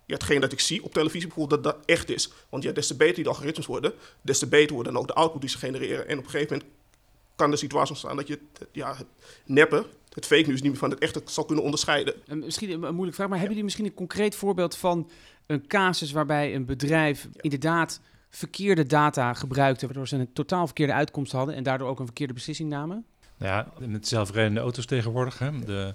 ja, 0.07 0.19
hetgeen 0.19 0.41
dat 0.41 0.53
ik 0.53 0.61
zie 0.61 0.85
op 0.85 0.93
televisie 0.93 1.27
bijvoorbeeld, 1.27 1.63
dat 1.63 1.75
dat 1.75 1.85
echt 1.87 2.11
is. 2.11 2.33
Want 2.49 2.63
ja, 2.63 2.73
des 2.73 2.87
te 2.87 2.97
beter 2.97 3.15
die 3.15 3.29
algoritmes 3.29 3.67
worden, 3.67 3.93
des 4.21 4.39
te 4.39 4.47
beter 4.47 4.75
worden 4.75 4.93
dan 4.93 5.03
ook 5.03 5.09
de 5.09 5.15
output 5.15 5.41
die 5.41 5.51
ze 5.51 5.59
genereren. 5.59 6.09
En 6.09 6.19
op 6.19 6.25
een 6.25 6.31
gegeven 6.31 6.57
moment 6.57 6.75
kan 7.37 7.51
de 7.51 7.57
situatie 7.57 7.91
ontstaan 7.91 8.17
dat 8.17 8.29
je 8.29 8.39
ja, 8.73 8.97
het 8.97 9.07
neppen, 9.45 9.87
het 10.15 10.27
fake 10.27 10.47
news 10.47 10.63
niet 10.63 10.71
meer 10.71 10.81
van 10.81 10.91
het 10.91 10.99
echte 10.99 11.23
zal 11.25 11.45
kunnen 11.45 11.65
onderscheiden. 11.65 12.15
En 12.27 12.39
misschien 12.39 12.71
een, 12.71 12.81
moeilijke 12.81 13.15
vraag, 13.15 13.29
maar 13.29 13.39
hebben 13.39 13.49
jullie 13.49 13.65
misschien 13.65 13.87
een 13.87 13.95
concreet 13.95 14.35
voorbeeld 14.35 14.77
van 14.77 15.11
een 15.47 15.67
casus 15.67 16.13
waarbij 16.13 16.55
een 16.55 16.65
bedrijf 16.65 17.23
ja. 17.23 17.41
inderdaad 17.41 18.01
verkeerde 18.31 18.87
data 18.87 19.35
gebruikte, 19.35 19.87
waardoor 19.87 20.09
ze 20.09 20.17
een 20.17 20.33
totaal 20.33 20.65
verkeerde 20.67 20.93
uitkomst 20.93 21.33
hadden 21.33 21.55
en 21.55 21.63
daardoor 21.63 21.89
ook 21.89 21.99
een 21.99 22.05
verkeerde 22.05 22.33
beslissing 22.33 22.69
namen? 22.69 23.05
Nou 23.37 23.53
ja, 23.53 23.87
met 23.87 24.09
zelfrijdende 24.09 24.61
auto's 24.61 24.87
tegenwoordig, 24.87 25.39
hè, 25.39 25.59
de, 25.59 25.95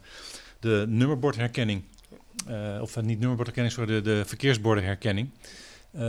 de 0.59 0.85
nummerbordherkenning. 0.87 1.83
Uh, 2.49 2.81
of 2.81 3.01
niet 3.01 3.19
nummerbordherkenning, 3.19 3.73
sorry, 3.73 3.93
de, 3.93 4.01
de 4.01 4.25
verkeersbordenherkenning. 4.25 5.29
Uh, 5.95 6.01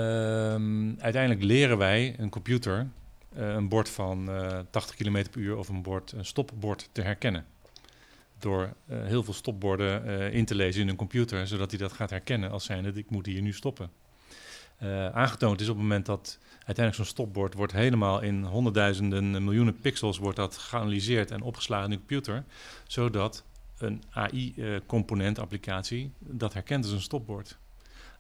uiteindelijk 0.99 1.43
leren 1.43 1.79
wij 1.79 2.15
een 2.19 2.31
computer 2.31 2.87
uh, 3.37 3.49
een 3.49 3.69
bord 3.69 3.89
van 3.89 4.31
80 4.71 4.97
km 4.97 5.25
per 5.31 5.41
uur 5.41 5.57
of 5.57 5.69
een, 5.69 5.83
bord, 5.83 6.13
een 6.13 6.25
stopbord 6.25 6.89
te 6.93 7.03
herkennen. 7.03 7.45
Door 8.39 8.75
heel 8.89 9.23
veel 9.23 9.35
stopborden 9.35 10.33
in 10.33 10.45
te 10.45 10.55
lezen 10.55 10.83
in 10.83 10.89
een 10.89 10.97
computer, 10.97 11.47
zodat 11.47 11.71
hij 11.71 11.81
dat 11.81 11.93
gaat 11.93 12.11
herkennen 12.11 12.51
als 12.51 12.65
zijnde, 12.65 12.93
ik 12.95 13.11
moet 13.11 13.27
hier 13.27 13.43
nu 13.43 13.53
stoppen. 13.53 13.91
aangetoond 15.13 15.61
is 15.61 15.69
op 15.69 15.75
het 15.75 15.83
moment 15.83 16.07
dat 16.07 16.39
uiteindelijk 16.53 16.97
zo'n 16.97 17.05
stopbord 17.05 17.55
wordt 17.55 17.73
helemaal 17.73 18.21
in 18.21 18.45
honderdduizenden, 18.45 19.45
miljoenen 19.45 19.81
pixels 19.81 20.19
wordt 20.19 20.37
dat 20.37 20.57
geanalyseerd 20.57 21.31
en 21.31 21.43
opgeslagen 21.43 21.85
in 21.85 21.91
de 21.91 21.97
computer, 21.97 22.45
zodat 22.87 23.45
een 23.79 24.03
AI-component-applicatie 24.11 26.13
dat 26.19 26.53
herkent 26.53 26.85
als 26.85 26.93
een 26.93 27.01
stopbord. 27.01 27.59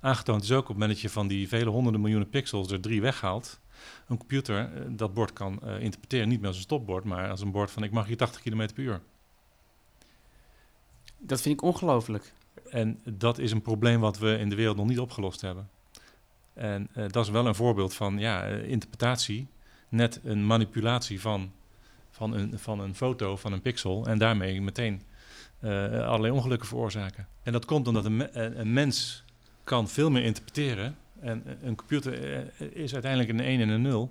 Aangetoond 0.01 0.43
is 0.43 0.53
ook 0.53 0.61
op 0.61 0.67
het 0.67 0.77
moment 0.77 0.93
dat 0.93 1.01
je 1.01 1.09
van 1.09 1.29
die 1.29 1.49
vele 1.49 1.71
honderden 1.71 2.01
miljoenen 2.01 2.29
pixels 2.29 2.71
er 2.71 2.81
drie 2.81 3.01
weghaalt, 3.01 3.61
een 4.09 4.19
computer 4.19 4.71
dat 4.97 5.15
bord 5.15 5.33
kan 5.33 5.81
interpreteren 5.81 6.29
niet 6.29 6.39
meer 6.39 6.49
als 6.49 6.57
een 6.57 6.63
stopbord, 6.63 7.05
maar 7.05 7.31
als 7.31 7.41
een 7.41 7.51
bord 7.51 7.71
van 7.71 7.83
ik 7.83 7.91
mag 7.91 8.07
hier 8.07 8.17
80 8.17 8.43
km 8.43 8.69
per 8.75 8.85
uur. 8.85 9.01
Dat 11.19 11.41
vind 11.41 11.55
ik 11.55 11.63
ongelooflijk. 11.63 12.33
En 12.71 13.01
dat 13.05 13.39
is 13.39 13.53
een 13.53 13.63
probleem 13.63 14.01
wat 14.01 14.19
we 14.19 14.39
in 14.39 14.49
de 14.49 14.55
wereld 14.55 14.77
nog 14.77 14.87
niet 14.87 14.99
opgelost 14.99 15.41
hebben. 15.41 15.69
En 16.55 16.89
uh, 16.97 17.05
dat 17.09 17.25
is 17.25 17.31
wel 17.31 17.47
een 17.47 17.55
voorbeeld 17.55 17.95
van 17.95 18.19
ja, 18.19 18.51
uh, 18.51 18.69
interpretatie, 18.69 19.49
net 19.89 20.21
een 20.25 20.47
manipulatie 20.47 21.21
van, 21.21 21.53
van, 22.11 22.35
een, 22.35 22.59
van 22.59 22.81
een 22.81 22.95
foto, 22.95 23.37
van 23.37 23.53
een 23.53 23.63
pixel, 23.63 24.07
en 24.07 24.19
daarmee 24.19 24.61
meteen 24.61 25.03
uh, 25.61 25.71
allerlei 26.07 26.33
ongelukken 26.33 26.69
veroorzaken. 26.69 27.27
En 27.43 27.53
dat 27.53 27.65
komt 27.65 27.89
omdat 27.89 28.05
een, 28.05 28.61
een, 28.61 28.73
mens 28.73 29.25
kan 29.65 29.89
veel 29.89 30.11
meer 30.11 30.25
interpreteren. 30.25 30.97
En 31.21 31.43
een 31.63 31.77
computer 31.77 32.13
is 32.77 32.93
uiteindelijk 32.93 33.31
een 33.31 33.41
1 33.41 33.61
en 33.61 33.69
een 33.69 33.83
0. 33.83 34.11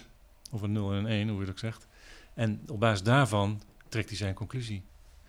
Of 0.51 0.61
een 0.61 0.71
0 0.71 0.91
en 0.91 0.97
een 0.97 1.05
1, 1.05 1.29
hoe 1.29 1.39
je 1.39 1.45
dat 1.45 1.59
zegt. 1.59 1.87
En 2.33 2.61
op 2.67 2.79
basis 2.79 3.03
daarvan 3.03 3.61
trekt 3.89 4.09
hij 4.09 4.17
zijn 4.17 4.33
conclusie. 4.33 4.83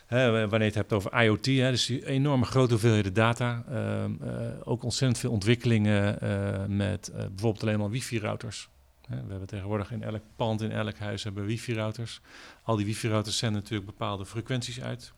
Hè, 0.09 0.31
wanneer 0.31 0.59
je 0.59 0.65
het 0.65 0.75
hebt 0.75 0.93
over 0.93 1.23
IoT, 1.23 1.47
hè, 1.47 1.71
dus 1.71 1.87
die 1.87 2.07
enorme 2.07 2.45
grote 2.45 2.71
hoeveelheden 2.71 3.12
data. 3.12 3.65
Uh, 3.71 4.05
uh, 4.05 4.50
ook 4.65 4.83
ontzettend 4.83 5.21
veel 5.21 5.31
ontwikkelingen 5.31 6.19
uh, 6.23 6.65
met 6.67 7.11
bijvoorbeeld 7.12 7.62
alleen 7.62 7.79
maar 7.79 7.91
wifi-routers. 7.91 8.69
We 9.09 9.15
hebben 9.15 9.47
tegenwoordig 9.47 9.91
in 9.91 10.03
elk 10.03 10.23
pand, 10.37 10.62
in 10.62 10.71
elk 10.73 10.99
huis 10.99 11.25
hebben 11.25 11.45
wifi-routers. 11.45 12.21
Al 12.62 12.77
die 12.77 12.87
wifi-routers 12.87 13.38
zenden 13.38 13.61
natuurlijk 13.61 13.91
bepaalde 13.91 14.27
frequenties 14.27 14.81
uit. 14.81 15.12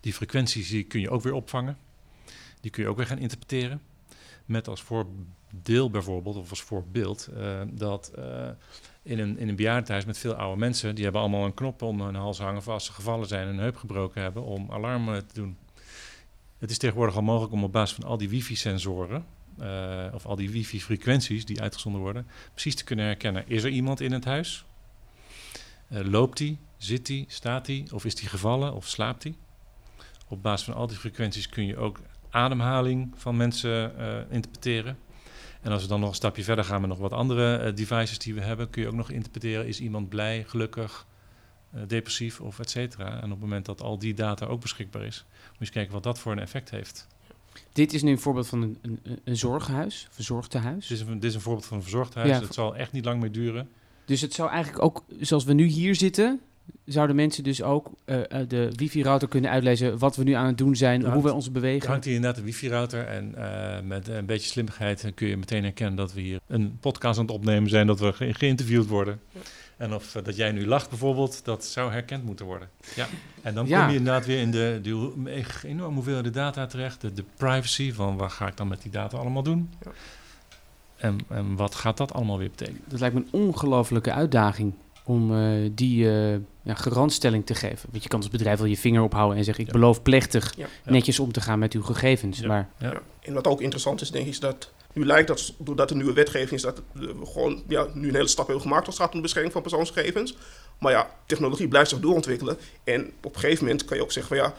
Die 0.00 0.12
frequenties 0.12 0.68
die 0.68 0.84
kun 0.84 1.00
je 1.00 1.10
ook 1.10 1.22
weer 1.22 1.32
opvangen. 1.32 1.76
Die 2.60 2.70
kun 2.70 2.82
je 2.82 2.88
ook 2.88 2.96
weer 2.96 3.06
gaan 3.06 3.18
interpreteren. 3.18 3.82
Met 4.44 4.68
als 4.68 4.82
voordeel 4.82 5.90
bijvoorbeeld, 5.90 6.36
of 6.36 6.50
als 6.50 6.62
voorbeeld, 6.62 7.28
dat 7.70 8.12
in, 9.02 9.18
een, 9.18 9.38
in 9.38 9.48
een 9.48 9.56
bejaardenhuis 9.56 10.04
met 10.04 10.18
veel 10.18 10.34
oude 10.34 10.58
mensen, 10.58 10.94
die 10.94 11.04
hebben 11.04 11.22
allemaal 11.22 11.44
een 11.44 11.54
knop 11.54 11.82
om 11.82 12.00
hun 12.00 12.14
hals 12.14 12.38
hangen 12.38 12.62
voor 12.62 12.72
als 12.72 12.84
ze 12.84 12.92
gevallen 12.92 13.28
zijn 13.28 13.46
en 13.46 13.52
een 13.52 13.60
heup 13.60 13.76
gebroken 13.76 14.22
hebben, 14.22 14.42
om 14.44 14.70
alarm 14.70 15.06
te 15.06 15.34
doen. 15.34 15.56
Het 16.58 16.70
is 16.70 16.78
tegenwoordig 16.78 17.16
al 17.16 17.22
mogelijk 17.22 17.52
om 17.52 17.64
op 17.64 17.72
basis 17.72 17.96
van 17.96 18.08
al 18.08 18.16
die 18.16 18.28
wifi-sensoren, 18.28 19.24
uh, 19.60 20.06
of 20.12 20.26
al 20.26 20.36
die 20.36 20.50
wifi-frequenties 20.50 21.44
die 21.44 21.60
uitgezonden 21.60 22.00
worden, 22.00 22.26
precies 22.52 22.74
te 22.74 22.84
kunnen 22.84 23.04
herkennen. 23.04 23.48
Is 23.48 23.62
er 23.62 23.70
iemand 23.70 24.00
in 24.00 24.12
het 24.12 24.24
huis? 24.24 24.64
loopt 25.88 26.38
hij? 26.38 26.58
Zit 26.76 27.08
hij? 27.08 27.24
Staat 27.28 27.66
hij? 27.66 27.86
Of 27.92 28.04
is 28.04 28.20
hij 28.20 28.28
gevallen? 28.28 28.74
Of 28.74 28.88
slaapt 28.88 29.22
hij? 29.22 29.34
Op 30.28 30.42
basis 30.42 30.66
van 30.66 30.74
al 30.74 30.86
die 30.86 30.96
frequenties 30.96 31.48
kun 31.48 31.66
je 31.66 31.76
ook 31.76 32.00
ademhaling 32.30 33.12
van 33.16 33.36
mensen 33.36 33.92
interpreteren. 34.30 34.98
En 35.62 35.72
als 35.72 35.82
we 35.82 35.88
dan 35.88 36.00
nog 36.00 36.08
een 36.08 36.14
stapje 36.14 36.44
verder 36.44 36.64
gaan 36.64 36.80
met 36.80 36.90
nog 36.90 36.98
wat 36.98 37.12
andere 37.12 37.66
uh, 37.66 37.76
devices 37.76 38.18
die 38.18 38.34
we 38.34 38.40
hebben, 38.40 38.70
kun 38.70 38.82
je 38.82 38.88
ook 38.88 38.94
nog 38.94 39.10
interpreteren: 39.10 39.66
is 39.66 39.80
iemand 39.80 40.08
blij, 40.08 40.44
gelukkig, 40.46 41.06
uh, 41.74 41.80
depressief 41.86 42.40
of 42.40 42.58
et 42.58 42.70
cetera. 42.70 43.16
En 43.16 43.24
op 43.24 43.30
het 43.30 43.40
moment 43.40 43.66
dat 43.66 43.82
al 43.82 43.98
die 43.98 44.14
data 44.14 44.46
ook 44.46 44.60
beschikbaar 44.60 45.02
is, 45.02 45.24
moet 45.28 45.52
je 45.52 45.58
eens 45.58 45.70
kijken 45.70 45.92
wat 45.92 46.02
dat 46.02 46.18
voor 46.18 46.32
een 46.32 46.38
effect 46.38 46.70
heeft. 46.70 47.06
Dit 47.72 47.92
is 47.92 48.02
nu 48.02 48.10
een 48.10 48.18
voorbeeld 48.18 48.48
van 48.48 48.62
een, 48.62 48.78
een, 48.82 49.20
een 49.24 49.36
zorghuis, 49.36 50.08
verzorgtehuis. 50.10 50.86
Dit 50.86 51.00
is, 51.00 51.06
een, 51.06 51.14
dit 51.14 51.30
is 51.30 51.34
een 51.34 51.40
voorbeeld 51.40 51.66
van 51.66 51.76
een 51.76 51.82
verzorgtehuis. 51.82 52.30
Ja, 52.30 52.40
het 52.40 52.54
zal 52.54 52.76
echt 52.76 52.92
niet 52.92 53.04
lang 53.04 53.20
meer 53.20 53.32
duren. 53.32 53.68
Dus 54.04 54.20
het 54.20 54.34
zou 54.34 54.50
eigenlijk 54.50 54.84
ook, 54.84 55.04
zoals 55.20 55.44
we 55.44 55.52
nu 55.52 55.64
hier 55.64 55.94
zitten, 55.94 56.40
zouden 56.84 57.16
mensen 57.16 57.44
dus 57.44 57.62
ook 57.62 57.90
uh, 58.06 58.20
de 58.48 58.72
wifi-router 58.76 59.28
kunnen 59.28 59.50
uitlezen 59.50 59.98
wat 59.98 60.16
we 60.16 60.22
nu 60.22 60.32
aan 60.32 60.46
het 60.46 60.58
doen 60.58 60.76
zijn, 60.76 61.04
hoe 61.04 61.22
we 61.22 61.32
ons 61.32 61.52
bewegen? 61.52 61.88
hangt 61.88 62.04
hier 62.04 62.14
inderdaad 62.14 62.38
een 62.38 62.44
wifi-router 62.44 63.06
en 63.06 63.34
uh, 63.38 63.80
met 63.84 64.08
een 64.08 64.26
beetje 64.26 64.48
slimmigheid 64.48 65.12
kun 65.14 65.28
je 65.28 65.36
meteen 65.36 65.62
herkennen 65.62 65.96
dat 65.96 66.12
we 66.12 66.20
hier 66.20 66.40
een 66.46 66.78
podcast 66.80 67.18
aan 67.18 67.24
het 67.24 67.34
opnemen 67.34 67.70
zijn, 67.70 67.86
dat 67.86 68.00
we 68.00 68.12
ge 68.12 68.34
geïnterviewd 68.34 68.86
worden. 68.86 69.20
Ja. 69.30 69.40
En 69.76 69.94
of 69.94 70.14
uh, 70.14 70.24
dat 70.24 70.36
jij 70.36 70.52
nu 70.52 70.66
lacht 70.66 70.88
bijvoorbeeld, 70.88 71.44
dat 71.44 71.64
zou 71.64 71.92
herkend 71.92 72.24
moeten 72.24 72.46
worden. 72.46 72.68
Ja. 72.94 73.06
En 73.42 73.54
dan 73.54 73.66
ja. 73.66 73.80
kom 73.80 73.90
je 73.90 73.96
inderdaad 73.98 74.26
weer 74.26 74.40
in 74.40 74.50
de, 74.50 74.78
de 74.82 75.44
enorm 75.66 75.94
hoeveelheid 75.94 76.34
data 76.34 76.66
terecht, 76.66 77.00
de, 77.00 77.12
de, 77.12 77.24
privacy 77.36 77.92
van 77.92 78.16
wat 78.16 78.32
ga 78.32 78.46
ik 78.46 78.56
dan 78.56 78.68
met 78.68 78.82
die 78.82 78.90
data 78.90 79.16
allemaal 79.16 79.42
doen. 79.42 79.70
Ja. 79.84 79.90
En, 80.96 81.18
en 81.28 81.56
wat 81.56 81.74
gaat 81.74 81.96
dat 81.96 82.12
allemaal 82.12 82.38
weer 82.38 82.50
betekenen? 82.50 82.80
Dat 82.84 83.00
lijkt 83.00 83.14
me 83.14 83.20
een 83.20 83.40
ongelofelijke 83.40 84.12
uitdaging 84.12 84.72
om 85.04 85.32
uh, 85.32 85.70
die 85.74 86.04
uh, 86.04 86.36
ja, 86.62 86.74
garantstelling 86.74 87.46
te 87.46 87.54
geven. 87.54 87.88
Want 87.90 88.02
je 88.02 88.08
kan 88.08 88.20
als 88.20 88.28
bedrijf 88.28 88.58
wel 88.58 88.66
je 88.66 88.76
vinger 88.76 89.02
ophouden 89.02 89.38
en 89.38 89.44
zeggen... 89.44 89.64
ik 89.64 89.72
ja. 89.72 89.78
beloof 89.78 90.02
plechtig 90.02 90.54
ja. 90.56 90.66
netjes 90.84 91.18
om 91.18 91.32
te 91.32 91.40
gaan 91.40 91.58
met 91.58 91.72
uw 91.72 91.82
gegevens. 91.82 92.40
Maar... 92.40 92.68
En 93.20 93.34
wat 93.34 93.46
ook 93.46 93.60
interessant 93.60 94.00
is, 94.00 94.10
denk 94.10 94.24
ik, 94.24 94.30
is 94.30 94.40
dat... 94.40 94.70
Nu 94.92 95.06
lijkt 95.06 95.28
dat, 95.28 95.52
doordat 95.58 95.90
er 95.90 95.96
nieuwe 95.96 96.12
wetgeving 96.12 96.50
is... 96.50 96.62
dat 96.62 96.82
we 96.92 97.14
gewoon 97.24 97.62
ja, 97.68 97.86
nu 97.94 98.08
een 98.08 98.14
hele 98.14 98.28
stap 98.28 98.46
hebben 98.46 98.62
gemaakt... 98.62 98.86
als 98.86 98.94
het 98.94 99.04
gaat 99.04 99.12
om 99.12 99.16
de 99.16 99.22
bescherming 99.22 99.52
van 99.52 99.62
persoonsgegevens. 99.62 100.36
Maar 100.78 100.92
ja, 100.92 101.10
technologie 101.26 101.68
blijft 101.68 101.90
zich 101.90 102.00
doorontwikkelen. 102.00 102.58
En 102.84 103.12
op 103.22 103.34
een 103.34 103.40
gegeven 103.40 103.64
moment 103.64 103.84
kan 103.84 103.96
je 103.96 104.02
ook 104.02 104.12
zeggen 104.12 104.36
van 104.36 104.46
ja... 104.46 104.54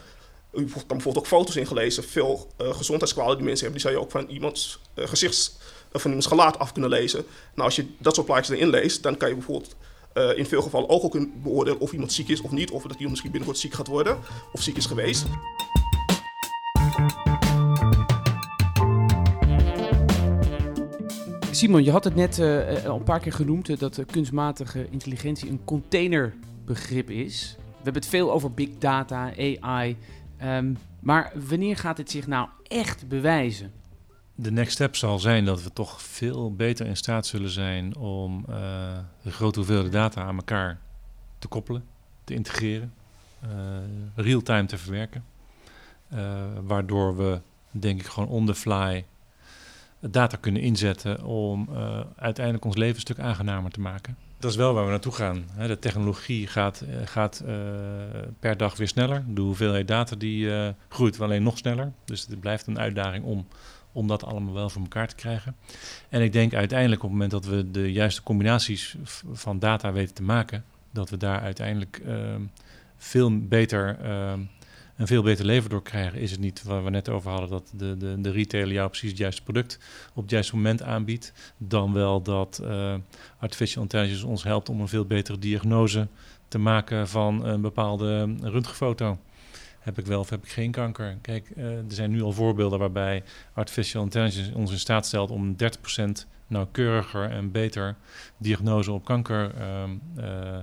U 0.51 0.65
kan 0.65 0.83
bijvoorbeeld 0.87 1.17
ook 1.17 1.27
foto's 1.27 1.55
ingelezen. 1.55 2.03
Veel 2.03 2.51
uh, 2.61 2.73
gezondheidskwalen 2.73 3.37
die 3.37 3.45
mensen 3.45 3.65
hebben... 3.65 3.81
die 3.81 3.91
zou 3.91 3.93
je 3.93 4.07
ook 4.07 4.11
van 4.11 4.35
iemands 4.35 4.79
gezichts... 4.95 5.57
van 5.91 6.01
iemands 6.03 6.27
gelaat 6.27 6.59
af 6.59 6.71
kunnen 6.71 6.89
lezen. 6.89 7.25
Nou, 7.53 7.65
als 7.65 7.75
je 7.75 7.85
dat 7.97 8.15
soort 8.15 8.27
plaatjes 8.27 8.57
erin 8.57 8.69
leest... 8.69 9.03
dan 9.03 9.17
kan 9.17 9.29
je 9.29 9.35
bijvoorbeeld 9.35 9.75
uh, 10.13 10.37
in 10.37 10.45
veel 10.45 10.61
gevallen 10.61 10.89
ook 10.89 11.03
al 11.03 11.09
kunnen 11.09 11.41
beoordelen 11.43 11.79
of 11.79 11.91
iemand 11.91 12.11
ziek 12.11 12.27
is 12.27 12.41
of 12.41 12.51
niet. 12.51 12.71
Of 12.71 12.81
dat 12.81 12.91
iemand 12.91 13.09
misschien 13.09 13.31
binnenkort 13.31 13.59
ziek 13.59 13.73
gaat 13.73 13.87
worden 13.87 14.17
of 14.51 14.61
ziek 14.61 14.77
is 14.77 14.85
geweest. 14.85 15.25
Simon, 21.51 21.83
je 21.83 21.91
had 21.91 22.03
het 22.03 22.15
net 22.15 22.37
uh, 22.37 22.85
al 22.85 22.95
een 22.95 23.03
paar 23.03 23.19
keer 23.19 23.33
genoemd 23.33 23.69
uh, 23.69 23.77
dat 23.77 24.05
kunstmatige 24.11 24.87
intelligentie 24.89 25.49
een 25.49 25.61
containerbegrip 25.65 27.09
is. 27.09 27.55
We 27.57 27.73
hebben 27.73 28.01
het 28.01 28.11
veel 28.11 28.31
over 28.31 28.51
big 28.51 28.69
data, 28.77 29.33
AI. 29.37 29.97
Um, 30.43 30.77
maar 30.99 31.31
wanneer 31.47 31.77
gaat 31.77 31.97
het 31.97 32.11
zich 32.11 32.27
nou 32.27 32.47
echt 32.63 33.07
bewijzen? 33.07 33.71
De 34.35 34.51
next 34.51 34.71
step 34.73 34.95
zal 34.95 35.19
zijn 35.19 35.45
dat 35.45 35.63
we 35.63 35.73
toch 35.73 36.01
veel 36.01 36.55
beter 36.55 36.85
in 36.85 36.97
staat 36.97 37.25
zullen 37.25 37.49
zijn 37.49 37.95
om 37.95 38.45
uh, 38.49 38.55
de 39.21 39.31
grote 39.31 39.59
hoeveelheden 39.59 39.91
data 39.91 40.21
aan 40.21 40.35
elkaar 40.35 40.79
te 41.39 41.47
koppelen, 41.47 41.83
te 42.23 42.33
integreren. 42.33 42.93
real-time 44.15 44.65
te 44.65 44.77
verwerken. 44.77 45.23
waardoor 46.61 47.17
we, 47.17 47.41
denk 47.71 47.99
ik, 47.99 48.05
gewoon 48.05 48.29
on 48.29 48.45
the 48.45 48.55
fly 48.55 49.05
data 49.99 50.37
kunnen 50.37 50.61
inzetten 50.61 51.23
om 51.23 51.69
uiteindelijk 52.15 52.65
ons 52.65 52.75
leven 52.75 52.95
een 52.95 53.01
stuk 53.01 53.19
aangenamer 53.19 53.71
te 53.71 53.79
maken. 53.79 54.17
Dat 54.39 54.51
is 54.51 54.57
wel 54.57 54.73
waar 54.73 54.83
we 54.83 54.89
naartoe 54.89 55.11
gaan. 55.11 55.45
De 55.57 55.79
technologie 55.79 56.47
gaat, 56.47 56.83
gaat 57.05 57.43
per 58.39 58.57
dag 58.57 58.77
weer 58.77 58.87
sneller. 58.87 59.23
De 59.27 59.41
hoeveelheid 59.41 59.87
data 59.87 60.15
die 60.15 60.51
groeit 60.89 61.21
alleen 61.21 61.43
nog 61.43 61.57
sneller. 61.57 61.91
Dus 62.05 62.27
het 62.27 62.39
blijft 62.39 62.67
een 62.67 62.79
uitdaging 62.79 63.23
om 63.23 63.47
om 63.93 64.07
dat 64.07 64.23
allemaal 64.25 64.53
wel 64.53 64.69
voor 64.69 64.81
elkaar 64.81 65.07
te 65.07 65.15
krijgen. 65.15 65.55
En 66.09 66.21
ik 66.21 66.33
denk 66.33 66.53
uiteindelijk 66.53 67.03
op 67.03 67.09
het 67.09 67.19
moment 67.19 67.31
dat 67.31 67.45
we 67.45 67.71
de 67.71 67.91
juiste 67.91 68.23
combinaties 68.23 68.95
van 69.31 69.59
data 69.59 69.91
weten 69.91 70.15
te 70.15 70.23
maken, 70.23 70.63
dat 70.91 71.09
we 71.09 71.17
daar 71.17 71.39
uiteindelijk 71.39 72.01
ehm, 72.05 72.41
veel 72.97 73.39
beter, 73.47 73.97
uh, 74.03 74.33
een 74.97 75.07
veel 75.07 75.23
beter 75.23 75.45
leven 75.45 75.69
door 75.69 75.83
krijgen. 75.83 76.19
Is 76.19 76.31
het 76.31 76.39
niet 76.39 76.63
waar 76.63 76.83
we 76.83 76.89
net 76.89 77.09
over 77.09 77.31
hadden, 77.31 77.49
dat 77.49 77.71
de, 77.75 77.97
de, 77.97 78.21
de 78.21 78.31
retailer 78.31 78.73
jou 78.73 78.87
precies 78.89 79.09
het 79.09 79.17
juiste 79.17 79.43
product 79.43 79.79
op 80.13 80.21
het 80.21 80.31
juiste 80.31 80.55
moment 80.55 80.81
aanbiedt, 80.81 81.33
dan 81.57 81.93
wel 81.93 82.21
dat 82.21 82.61
uh, 82.63 82.95
artificial 83.39 83.81
intelligence 83.81 84.27
ons 84.27 84.43
helpt 84.43 84.69
om 84.69 84.81
een 84.81 84.87
veel 84.87 85.05
betere 85.05 85.39
diagnose 85.39 86.07
te 86.47 86.57
maken 86.57 87.07
van 87.07 87.45
een 87.45 87.61
bepaalde 87.61 88.35
röntgenfoto 88.41 89.17
heb 89.83 89.99
ik 89.99 90.05
wel 90.05 90.19
of 90.19 90.29
heb 90.29 90.43
ik 90.43 90.51
geen 90.51 90.71
kanker? 90.71 91.17
Kijk, 91.21 91.49
uh, 91.57 91.77
er 91.77 91.83
zijn 91.87 92.11
nu 92.11 92.21
al 92.21 92.31
voorbeelden 92.31 92.79
waarbij 92.79 93.23
artificial 93.53 94.03
intelligence 94.03 94.55
ons 94.55 94.71
in 94.71 94.79
staat 94.79 95.05
stelt 95.05 95.31
om 95.31 95.55
30% 95.55 96.27
nauwkeuriger 96.47 97.29
en 97.29 97.51
beter 97.51 97.95
diagnose 98.37 98.91
op 98.91 99.05
kanker 99.05 99.51
uh, 100.17 100.57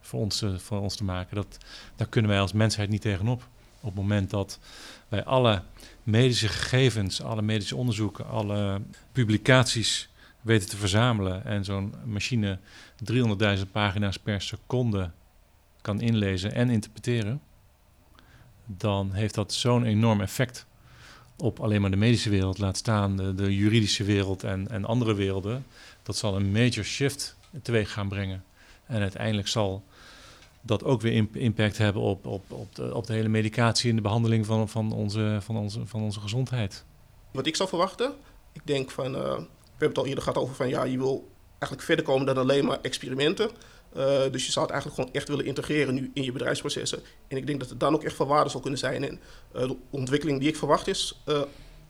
voor, 0.00 0.20
ons, 0.20 0.42
uh, 0.42 0.58
voor 0.58 0.80
ons 0.80 0.96
te 0.96 1.04
maken. 1.04 1.36
Dat, 1.36 1.58
daar 1.96 2.08
kunnen 2.08 2.30
wij 2.30 2.40
als 2.40 2.52
mensheid 2.52 2.88
niet 2.88 3.00
tegenop. 3.00 3.48
Op 3.80 3.90
het 3.90 3.94
moment 3.94 4.30
dat 4.30 4.58
wij 5.08 5.24
alle 5.24 5.62
medische 6.02 6.48
gegevens, 6.48 7.22
alle 7.22 7.42
medische 7.42 7.76
onderzoeken, 7.76 8.26
alle 8.26 8.80
publicaties 9.12 10.08
weten 10.40 10.68
te 10.68 10.76
verzamelen 10.76 11.44
en 11.44 11.64
zo'n 11.64 11.94
machine 12.04 12.58
300.000 13.12 13.70
pagina's 13.72 14.18
per 14.18 14.40
seconde 14.40 15.10
kan 15.80 16.00
inlezen 16.00 16.52
en 16.52 16.70
interpreteren 16.70 17.40
dan 18.66 19.12
heeft 19.12 19.34
dat 19.34 19.52
zo'n 19.52 19.84
enorm 19.84 20.20
effect 20.20 20.66
op 21.36 21.60
alleen 21.60 21.80
maar 21.80 21.90
de 21.90 21.96
medische 21.96 22.30
wereld, 22.30 22.58
laat 22.58 22.76
staan 22.76 23.16
de, 23.36 23.56
juridische 23.56 24.04
wereld 24.04 24.44
en, 24.44 24.68
en 24.68 24.84
andere 24.84 25.14
werelden. 25.14 25.66
Dat 26.02 26.16
zal 26.16 26.36
een 26.36 26.52
major 26.52 26.84
shift 26.84 27.36
teweeg 27.62 27.92
gaan 27.92 28.08
brengen. 28.08 28.44
En 28.86 29.00
uiteindelijk 29.00 29.48
zal 29.48 29.84
dat 30.60 30.84
ook 30.84 31.00
weer 31.00 31.26
impact 31.32 31.78
hebben 31.78 32.02
op, 32.02 32.26
op, 32.26 32.50
op, 32.50 32.74
de, 32.74 32.94
op 32.94 33.06
de 33.06 33.12
hele 33.12 33.28
medicatie 33.28 33.90
en 33.90 33.96
de 33.96 34.02
behandeling 34.02 34.46
van, 34.46 34.68
van, 34.68 34.92
onze, 34.92 35.38
van, 35.40 35.56
onze, 35.56 35.86
van 35.86 36.02
onze 36.02 36.20
gezondheid. 36.20 36.84
Wat 37.30 37.46
ik 37.46 37.56
zou 37.56 37.68
verwachten, 37.68 38.12
ik 38.52 38.60
denk 38.64 38.90
van, 38.90 39.14
uh, 39.14 39.20
we 39.20 39.46
hebben 39.70 39.88
het 39.88 39.98
al 39.98 40.06
eerder 40.06 40.22
gehad 40.22 40.38
over 40.38 40.54
van 40.54 40.68
ja, 40.68 40.84
je 40.84 40.98
wil 40.98 41.28
eigenlijk 41.58 41.82
verder 41.82 42.04
komen 42.04 42.26
dan 42.26 42.38
alleen 42.38 42.64
maar 42.64 42.78
experimenten. 42.82 43.50
Uh, 43.96 44.22
dus 44.30 44.46
je 44.46 44.52
zou 44.52 44.64
het 44.64 44.74
eigenlijk 44.74 44.94
gewoon 44.94 45.12
echt 45.12 45.28
willen 45.28 45.44
integreren 45.44 45.94
nu 45.94 46.10
in 46.14 46.22
je 46.22 46.32
bedrijfsprocessen. 46.32 47.02
En 47.28 47.36
ik 47.36 47.46
denk 47.46 47.60
dat 47.60 47.68
het 47.68 47.80
dan 47.80 47.94
ook 47.94 48.04
echt 48.04 48.14
van 48.14 48.26
waarde 48.26 48.50
zal 48.50 48.60
kunnen 48.60 48.78
zijn. 48.78 49.04
En 49.04 49.20
uh, 49.56 49.68
de 49.68 49.76
ontwikkeling 49.90 50.40
die 50.40 50.48
ik 50.48 50.56
verwacht 50.56 50.88
is, 50.88 51.20
uh, 51.28 51.42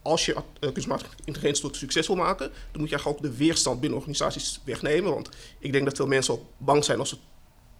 als 0.02 0.26
je 0.26 0.37
kunstmatige 0.73 1.11
intelligentie 1.25 1.62
tot 1.62 1.76
succes 1.76 2.06
wil 2.06 2.16
maken, 2.16 2.49
dan 2.49 2.80
moet 2.80 2.88
je 2.88 2.94
eigenlijk 2.94 3.18
ook 3.18 3.30
de 3.30 3.37
weerstand 3.37 3.80
binnen 3.80 3.99
organisaties 3.99 4.61
wegnemen. 4.64 5.12
Want 5.14 5.28
ik 5.58 5.73
denk 5.73 5.84
dat 5.84 5.96
veel 5.96 6.06
mensen 6.06 6.34
ook 6.34 6.42
bang 6.58 6.84
zijn 6.84 6.99
als 6.99 7.08
ze 7.08 7.16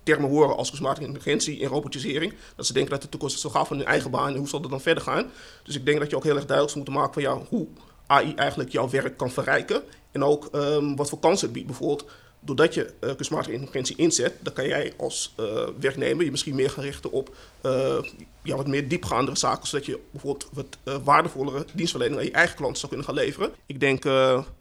termen 0.02 0.31
horen 0.31 0.57
als 0.57 0.69
kunstmatige 0.69 1.07
intelligentie 1.07 1.62
en 1.62 1.69
robotisering. 1.69 2.35
Dat 2.57 2.66
ze 2.66 2.73
denken 2.73 2.93
dat 2.93 3.02
de 3.02 3.09
toekomst 3.09 3.40
zal 3.40 3.50
gaan 3.50 3.66
van 3.66 3.76
hun 3.76 3.87
eigen 3.87 4.11
baan 4.11 4.33
en 4.33 4.37
hoe 4.37 4.49
zal 4.49 4.61
dat 4.61 4.71
dan 4.71 4.81
verder 4.81 5.02
gaan. 5.02 5.31
Dus 5.62 5.76
ik 5.76 5.87
denk 5.87 5.99
dat 5.99 6.11
je 6.11 6.16
ook 6.16 6.25
heel 6.25 6.37
erg 6.37 6.47
duidelijk 6.47 6.76
moet 6.76 6.88
maken 6.88 7.12
van 7.12 7.23
ja, 7.23 7.38
hoe 7.49 7.66
AI 8.07 8.35
eigenlijk 8.35 8.71
jouw 8.71 8.90
werk 8.90 9.16
kan 9.16 9.31
verrijken. 9.31 9.83
En 10.11 10.25
ook 10.25 10.49
um, 10.52 10.97
wat 10.97 11.09
voor 11.09 11.19
kansen 11.19 11.45
het 11.45 11.54
biedt. 11.54 11.66
Bijvoorbeeld 11.66 12.11
doordat 12.45 12.75
je 12.75 12.93
uh, 13.00 13.15
kunstmatige 13.15 13.52
intelligentie 13.52 13.97
inzet, 13.97 14.35
dan 14.41 14.52
kan 14.52 14.67
jij 14.67 14.93
als 14.97 15.35
uh, 15.41 15.69
werknemer 15.80 16.25
je 16.25 16.30
misschien 16.30 16.54
meer 16.54 16.71
gaan 16.71 16.85
richten 16.85 17.13
op 17.13 17.37
uh, 17.63 17.97
ja, 18.43 18.57
wat 18.57 18.67
meer 18.67 18.89
diepgaandere 18.89 19.39
zaken, 19.39 19.69
zodat 19.69 19.87
je 19.87 19.99
bijvoorbeeld 20.11 20.49
wat 20.52 21.02
waardevollere 21.04 21.65
dienstverlening 21.73 22.21
aan 22.21 22.26
je 22.26 22.33
eigen 22.33 22.57
klanten 22.57 22.78
zou 22.78 22.89
kunnen 22.93 23.07
gaan 23.07 23.25
leveren. 23.25 23.52
Ik 23.67 23.80
denk 23.80 24.02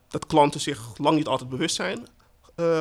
dat 0.08 0.26
klanten 0.28 0.60
zich 0.60 0.98
lang 0.98 1.18
niet 1.18 1.28
altijd 1.28 1.50
bewust 1.50 1.76
zijn 1.76 2.08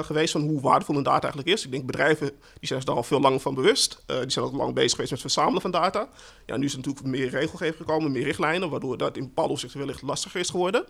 geweest 0.03 0.33
van 0.33 0.41
hoe 0.41 0.61
waardevol 0.61 0.95
hun 0.95 1.05
data 1.05 1.21
eigenlijk 1.21 1.49
is. 1.49 1.65
Ik 1.65 1.71
denk 1.71 1.87
bedrijven 1.87 2.29
die 2.29 2.69
zijn 2.69 2.81
daar 2.85 2.95
al 2.95 3.03
veel 3.03 3.21
langer 3.21 3.41
van 3.41 3.55
bewust. 3.55 4.03
die 4.07 4.31
zijn 4.31 4.45
al 4.45 4.53
lang 4.53 4.75
bezig 4.75 4.91
geweest 4.91 5.11
met 5.11 5.23
het 5.23 5.33
verzamelen 5.33 5.63
van 5.63 5.71
data. 5.71 6.09
Ja, 6.47 6.57
nu 6.57 6.65
is 6.65 6.73
er 6.73 6.79
natuurlijk 6.79 7.07
meer 7.07 7.29
regelgeving 7.29 7.77
gekomen, 7.77 8.13
meer 8.13 8.25
richtlijnen, 8.25 8.71
waardoor 8.71 8.99
dat 8.99 9.17
in 9.17 9.23
bepaalde 9.23 9.53
opzichten 9.53 9.79
wellicht 9.79 10.03
lastiger 10.03 10.41
is 10.41 10.51
geworden. 10.51 10.85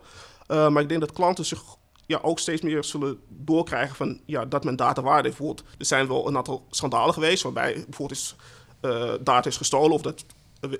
maar 0.46 0.80
ik 0.82 0.88
denk 0.88 1.00
dat 1.00 1.12
klanten 1.12 1.44
zich 1.44 1.62
ja, 2.12 2.20
ook 2.22 2.38
steeds 2.38 2.62
meer 2.62 2.84
zullen 2.84 3.20
doorkrijgen 3.28 3.96
van 3.96 4.20
ja, 4.26 4.44
dat 4.44 4.64
men 4.64 4.76
data 4.76 5.02
waarde 5.02 5.28
heeft. 5.28 5.62
Er 5.78 5.86
zijn 5.86 6.08
wel 6.08 6.28
een 6.28 6.36
aantal 6.36 6.66
schandalen 6.70 7.14
geweest 7.14 7.42
waarbij 7.42 7.72
bijvoorbeeld 7.72 8.10
is, 8.10 8.36
uh, 8.82 9.12
data 9.20 9.48
is 9.48 9.56
gestolen 9.56 9.92
of 9.92 10.02
dat 10.02 10.24
uh, 10.60 10.70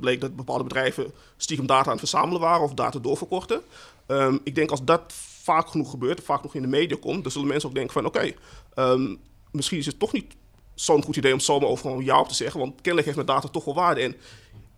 bleek 0.00 0.20
dat 0.20 0.36
bepaalde 0.36 0.64
bedrijven 0.64 1.12
stiekem 1.36 1.66
data 1.66 1.84
aan 1.84 1.90
het 1.90 2.08
verzamelen 2.08 2.40
waren 2.40 2.62
of 2.62 2.74
data 2.74 2.98
doorverkochten. 2.98 3.60
Um, 4.06 4.40
ik 4.44 4.54
denk 4.54 4.70
als 4.70 4.84
dat 4.84 5.12
vaak 5.42 5.68
genoeg 5.68 5.90
gebeurt, 5.90 6.22
vaak 6.22 6.42
nog 6.42 6.54
in 6.54 6.62
de 6.62 6.68
media 6.68 6.96
komt, 7.00 7.22
dan 7.22 7.32
zullen 7.32 7.48
mensen 7.48 7.68
ook 7.68 7.74
denken 7.74 7.92
van 7.92 8.06
oké, 8.06 8.32
um, 8.74 9.18
misschien 9.50 9.78
is 9.78 9.86
het 9.86 9.98
toch 9.98 10.12
niet 10.12 10.34
zo'n 10.74 11.04
goed 11.04 11.16
idee 11.16 11.32
om 11.32 11.40
zomaar 11.40 11.68
overal 11.68 12.00
ja 12.00 12.20
op 12.20 12.28
te 12.28 12.34
zeggen, 12.34 12.60
want 12.60 12.74
kennelijk 12.74 13.04
heeft 13.04 13.16
mijn 13.16 13.28
data 13.28 13.48
toch 13.48 13.64
wel 13.64 13.74
waarde. 13.74 14.00
En 14.00 14.16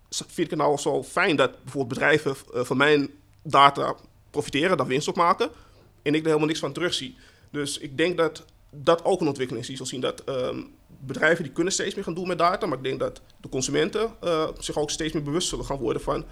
vind 0.09 0.38
ik 0.38 0.51
het 0.51 0.59
nou 0.59 0.77
zo 0.77 1.03
fijn 1.03 1.37
dat 1.37 1.62
bijvoorbeeld 1.62 1.98
bedrijven 1.98 2.37
van 2.53 2.77
mijn 2.77 3.11
data 3.42 3.94
profiteren, 4.31 4.77
daar 4.77 4.87
winst 4.87 5.09
op 5.09 5.16
maken 5.16 5.51
en 6.02 6.14
ik 6.14 6.20
er 6.20 6.26
helemaal 6.26 6.46
niks 6.46 6.58
van 6.58 6.72
terugzie. 6.72 7.16
Dus 7.50 7.78
ik 7.78 7.96
denk 7.96 8.16
dat 8.16 8.44
dat 8.70 9.04
ook 9.04 9.20
een 9.20 9.26
ontwikkeling 9.26 9.62
is 9.62 9.68
die 9.68 9.76
zal 9.76 9.86
zien. 9.86 10.00
Dat 10.00 10.22
um, 10.28 10.70
bedrijven 10.98 11.44
die 11.44 11.52
kunnen 11.52 11.72
steeds 11.72 11.94
meer 11.94 12.04
gaan 12.04 12.14
doen 12.14 12.28
met 12.28 12.38
data. 12.38 12.66
Maar 12.66 12.78
ik 12.78 12.84
denk 12.84 13.00
dat 13.00 13.20
de 13.40 13.48
consumenten 13.48 14.10
uh, 14.24 14.48
zich 14.58 14.78
ook 14.78 14.90
steeds 14.90 15.12
meer 15.12 15.22
bewust 15.22 15.48
zullen 15.48 15.64
gaan 15.64 15.78
worden 15.78 16.02
van 16.02 16.24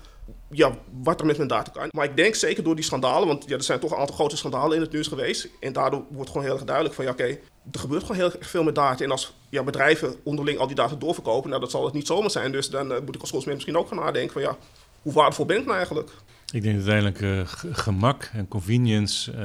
ja, 0.50 0.78
wat 1.02 1.20
er 1.20 1.26
met 1.26 1.36
mijn 1.36 1.48
data 1.48 1.70
kan. 1.70 1.88
Maar 1.90 2.04
ik 2.04 2.16
denk 2.16 2.34
zeker 2.34 2.62
door 2.62 2.74
die 2.74 2.84
schandalen, 2.84 3.28
want 3.28 3.44
ja, 3.46 3.56
er 3.56 3.62
zijn 3.62 3.80
toch 3.80 3.90
een 3.90 3.98
aantal 3.98 4.14
grote 4.14 4.36
schandalen 4.36 4.76
in 4.76 4.82
het 4.82 4.92
nieuws 4.92 5.08
geweest. 5.08 5.48
En 5.60 5.72
daardoor 5.72 6.04
wordt 6.08 6.30
gewoon 6.30 6.46
heel 6.46 6.54
erg 6.54 6.64
duidelijk 6.64 6.94
van 6.94 7.04
ja, 7.04 7.10
oké, 7.10 7.38
er 7.72 7.78
gebeurt 7.78 8.02
gewoon 8.02 8.16
heel 8.16 8.32
erg 8.32 8.48
veel 8.48 8.62
met 8.62 8.74
data. 8.74 9.04
En 9.04 9.10
als 9.10 9.34
ja, 9.48 9.62
bedrijven 9.62 10.14
onderling 10.22 10.58
al 10.58 10.66
die 10.66 10.76
data 10.76 10.94
doorverkopen, 10.94 11.48
nou 11.48 11.60
dat 11.60 11.70
zal 11.70 11.84
het 11.84 11.94
niet 11.94 12.06
zomaar 12.06 12.30
zijn. 12.30 12.52
Dus 12.52 12.70
dan 12.70 12.92
uh, 12.92 12.98
moet 13.04 13.14
ik 13.14 13.20
als 13.20 13.30
consument 13.30 13.56
misschien 13.56 13.76
ook 13.76 13.88
gaan 13.88 13.98
nadenken 13.98 14.32
van 14.32 14.42
ja, 14.42 14.56
hoe 15.02 15.12
waardevol 15.12 15.44
ben 15.46 15.58
ik 15.58 15.64
nou 15.64 15.76
eigenlijk? 15.76 16.10
Ik 16.52 16.62
denk 16.62 16.76
dat 16.78 16.88
uiteindelijk 16.88 17.20
uh, 17.20 17.74
gemak 17.76 18.30
en 18.32 18.48
convenience 18.48 19.32
uh, 19.32 19.38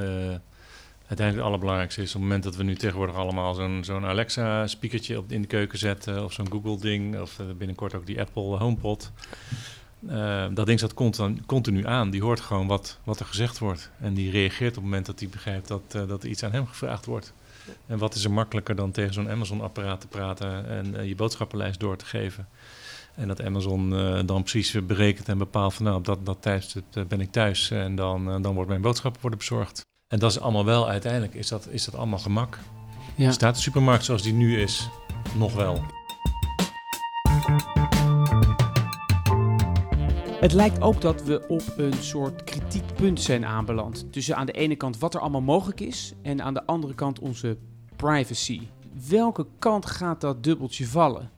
uiteindelijk 1.06 1.36
het 1.36 1.40
allerbelangrijkste 1.40 2.02
is. 2.02 2.08
Op 2.08 2.14
het 2.14 2.22
moment 2.22 2.42
dat 2.42 2.56
we 2.56 2.62
nu 2.62 2.74
tegenwoordig 2.74 3.16
allemaal 3.16 3.54
zo'n 3.54 3.84
zo'n 3.84 4.04
Alexa-speakertje 4.04 5.24
in 5.28 5.40
de 5.40 5.46
keuken 5.46 5.78
zetten... 5.78 6.24
of 6.24 6.32
zo'n 6.32 6.50
Google-ding, 6.50 7.20
of 7.20 7.38
uh, 7.38 7.46
binnenkort 7.58 7.94
ook 7.94 8.06
die 8.06 8.20
Apple 8.20 8.42
HomePod... 8.42 9.12
dat 10.54 10.66
ding 10.66 10.92
continu, 10.92 11.40
continu 11.46 11.86
aan. 11.86 12.10
Die 12.10 12.22
hoort 12.22 12.40
gewoon 12.40 12.66
wat, 12.66 12.98
wat 13.04 13.20
er 13.20 13.26
gezegd 13.26 13.58
wordt. 13.58 13.90
En 14.00 14.14
die 14.14 14.30
reageert 14.30 14.70
op 14.70 14.74
het 14.74 14.84
moment 14.84 15.06
dat 15.06 15.20
hij 15.20 15.28
begrijpt 15.28 15.68
dat, 15.68 15.92
dat 15.92 16.22
er 16.22 16.28
iets 16.28 16.42
aan 16.42 16.52
hem 16.52 16.66
gevraagd 16.66 17.06
wordt. 17.06 17.32
En 17.86 17.98
wat 17.98 18.14
is 18.14 18.24
er 18.24 18.30
makkelijker 18.30 18.74
dan 18.74 18.90
tegen 18.90 19.14
zo'n 19.14 19.30
Amazon-apparaat 19.30 20.00
te 20.00 20.06
praten... 20.06 20.68
en 20.68 21.06
je 21.06 21.14
boodschappenlijst 21.14 21.80
door 21.80 21.96
te 21.96 22.06
geven... 22.06 22.48
En 23.16 23.28
dat 23.28 23.42
Amazon 23.42 23.92
uh, 23.92 24.20
dan 24.26 24.42
precies 24.42 24.86
berekent 24.86 25.28
en 25.28 25.38
bepaalt 25.38 25.74
van 25.74 25.84
nou, 25.84 25.96
op 25.96 26.04
dat, 26.04 26.26
dat 26.26 26.42
tijdstip 26.42 26.84
uh, 26.94 27.04
ben 27.04 27.20
ik 27.20 27.32
thuis 27.32 27.70
en 27.70 27.94
dan, 27.94 28.28
uh, 28.28 28.42
dan 28.42 28.54
wordt 28.54 28.68
mijn 28.68 28.80
boodschappen 28.80 29.20
worden 29.20 29.38
bezorgd. 29.38 29.84
En 30.08 30.18
dat 30.18 30.30
is 30.30 30.40
allemaal 30.40 30.64
wel, 30.64 30.88
uiteindelijk 30.88 31.34
is 31.34 31.48
dat, 31.48 31.68
is 31.70 31.84
dat 31.84 31.94
allemaal 31.94 32.18
gemak. 32.18 32.58
Ja. 33.14 33.30
Staat 33.30 33.54
de 33.54 33.60
supermarkt 33.60 34.04
zoals 34.04 34.22
die 34.22 34.32
nu 34.32 34.60
is, 34.60 34.88
nog 35.36 35.54
wel. 35.54 35.84
Het 40.40 40.52
lijkt 40.52 40.80
ook 40.80 41.00
dat 41.00 41.22
we 41.22 41.48
op 41.48 41.62
een 41.76 41.92
soort 42.00 42.44
kritiekpunt 42.44 43.20
zijn 43.20 43.44
aanbeland. 43.44 44.12
Tussen 44.12 44.36
aan 44.36 44.46
de 44.46 44.52
ene 44.52 44.76
kant 44.76 44.98
wat 44.98 45.14
er 45.14 45.20
allemaal 45.20 45.40
mogelijk 45.40 45.80
is 45.80 46.12
en 46.22 46.42
aan 46.42 46.54
de 46.54 46.66
andere 46.66 46.94
kant 46.94 47.18
onze 47.18 47.58
privacy. 47.96 48.60
Welke 49.08 49.46
kant 49.58 49.86
gaat 49.86 50.20
dat 50.20 50.44
dubbeltje 50.44 50.86
vallen? 50.86 51.30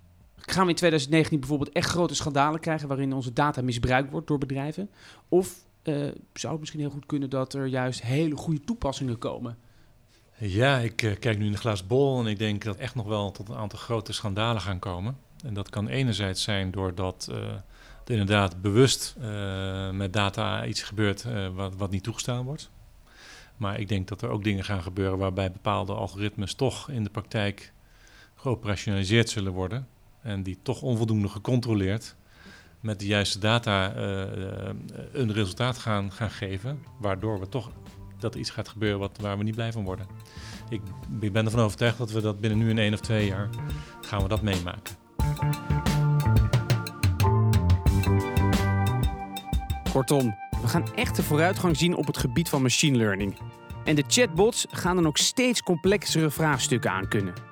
Gaan 0.51 0.65
we 0.65 0.71
in 0.71 0.77
2019 0.77 1.41
bijvoorbeeld 1.41 1.73
echt 1.73 1.91
grote 1.91 2.15
schandalen 2.15 2.61
krijgen 2.61 2.89
waarin 2.89 3.13
onze 3.13 3.33
data 3.33 3.63
misbruikt 3.63 4.11
wordt 4.11 4.27
door 4.27 4.39
bedrijven? 4.39 4.91
Of 5.29 5.55
uh, 5.83 5.95
zou 6.33 6.53
het 6.53 6.61
misschien 6.61 6.81
heel 6.81 6.91
goed 6.91 7.07
kunnen 7.07 7.31
dat 7.31 7.55
er 7.55 7.67
juist 7.67 8.03
hele 8.03 8.37
goede 8.37 8.61
toepassingen 8.61 9.19
komen? 9.19 9.59
Ja, 10.37 10.79
ik 10.79 11.03
uh, 11.03 11.17
kijk 11.19 11.39
nu 11.39 11.47
in 11.47 11.53
de 11.53 11.59
glazen 11.59 11.87
bol 11.87 12.21
en 12.21 12.27
ik 12.27 12.39
denk 12.39 12.65
dat 12.65 12.77
echt 12.77 12.95
nog 12.95 13.07
wel 13.07 13.31
tot 13.31 13.49
een 13.49 13.57
aantal 13.57 13.79
grote 13.79 14.13
schandalen 14.13 14.61
gaan 14.61 14.79
komen. 14.79 15.17
En 15.45 15.55
dat 15.55 15.71
kan 15.71 15.89
enerzijds 15.89 16.43
zijn 16.43 16.71
doordat 16.71 17.29
uh, 17.31 17.37
er 17.37 17.63
inderdaad 18.05 18.61
bewust 18.63 19.17
met 19.93 20.13
data 20.13 20.67
iets 20.67 20.83
gebeurt 20.83 21.25
wat, 21.55 21.77
wat 21.77 21.91
niet 21.91 22.03
toegestaan 22.03 22.45
wordt. 22.45 22.71
Maar 23.57 23.81
ik 23.81 23.89
denk 23.89 24.09
dat 24.09 24.23
er 24.23 24.29
ook 24.29 24.45
dingen 24.45 24.65
gaan 24.65 24.83
gebeuren 24.83 25.19
waarbij 25.19 25.53
bepaalde 25.53 25.93
algoritmes 25.93 26.55
toch 26.55 26.91
in 26.91 27.05
de 27.05 27.11
praktijk 27.11 27.73
geoperationaliseerd 28.35 29.31
zullen 29.31 29.53
worden. 29.53 29.87
En 30.23 30.43
die 30.43 30.59
toch 30.63 30.83
onvoldoende 30.83 31.29
gecontroleerd 31.29 32.17
met 32.81 33.01
de 33.01 33.07
juiste 33.07 33.39
data 33.39 33.97
uh, 33.97 34.71
een 35.13 35.33
resultaat 35.33 35.79
gaan, 35.79 36.13
gaan 36.13 36.31
geven, 36.31 36.83
waardoor 36.99 37.41
we 37.41 37.49
toch 37.49 37.71
dat 38.19 38.35
er 38.35 38.41
iets 38.41 38.51
gaat 38.51 38.69
gebeuren 38.69 38.99
wat, 38.99 39.19
waar 39.21 39.39
we 39.39 39.45
niet 39.45 39.55
blij 39.55 39.73
van 39.73 39.85
worden. 39.85 40.07
Ik, 40.69 40.81
ik 41.21 41.33
ben 41.33 41.45
ervan 41.45 41.61
overtuigd 41.61 41.99
dat 41.99 42.11
we 42.11 42.21
dat 42.21 42.41
binnen 42.41 42.59
nu 42.59 42.71
in 42.71 42.79
één 42.79 42.93
of 42.93 43.01
twee 43.01 43.27
jaar 43.27 43.49
gaan 44.01 44.23
we 44.23 44.29
dat 44.29 44.43
meemaken. 44.43 44.97
Kortom, 49.93 50.37
we 50.63 50.69
gaan 50.69 50.95
echte 50.95 51.23
vooruitgang 51.23 51.77
zien 51.77 51.97
op 51.97 52.07
het 52.07 52.19
gebied 52.19 52.49
van 52.49 52.63
machine 52.63 52.97
learning. 52.97 53.39
En 53.85 53.95
de 53.95 54.05
chatbots 54.09 54.67
gaan 54.71 54.97
dan 54.97 55.07
ook 55.07 55.17
steeds 55.17 55.63
complexere 55.63 56.31
vraagstukken 56.31 56.91
aan 56.91 57.09
kunnen. 57.09 57.48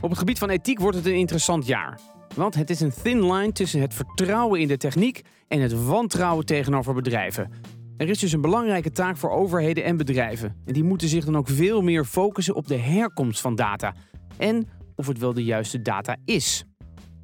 Op 0.00 0.10
het 0.10 0.18
gebied 0.18 0.38
van 0.38 0.50
ethiek 0.50 0.78
wordt 0.78 0.96
het 0.96 1.06
een 1.06 1.16
interessant 1.16 1.66
jaar. 1.66 1.98
Want 2.34 2.54
het 2.54 2.70
is 2.70 2.80
een 2.80 2.92
thin 3.02 3.32
line 3.32 3.52
tussen 3.52 3.80
het 3.80 3.94
vertrouwen 3.94 4.60
in 4.60 4.68
de 4.68 4.76
techniek 4.76 5.22
en 5.48 5.60
het 5.60 5.84
wantrouwen 5.84 6.46
tegenover 6.46 6.94
bedrijven. 6.94 7.50
Er 7.96 8.08
is 8.08 8.18
dus 8.18 8.32
een 8.32 8.40
belangrijke 8.40 8.90
taak 8.90 9.16
voor 9.16 9.30
overheden 9.30 9.84
en 9.84 9.96
bedrijven. 9.96 10.56
En 10.64 10.72
die 10.72 10.84
moeten 10.84 11.08
zich 11.08 11.24
dan 11.24 11.36
ook 11.36 11.48
veel 11.48 11.82
meer 11.82 12.04
focussen 12.04 12.54
op 12.54 12.66
de 12.66 12.76
herkomst 12.76 13.40
van 13.40 13.54
data. 13.54 13.94
En 14.36 14.68
of 14.96 15.06
het 15.06 15.18
wel 15.18 15.32
de 15.32 15.44
juiste 15.44 15.82
data 15.82 16.16
is. 16.24 16.64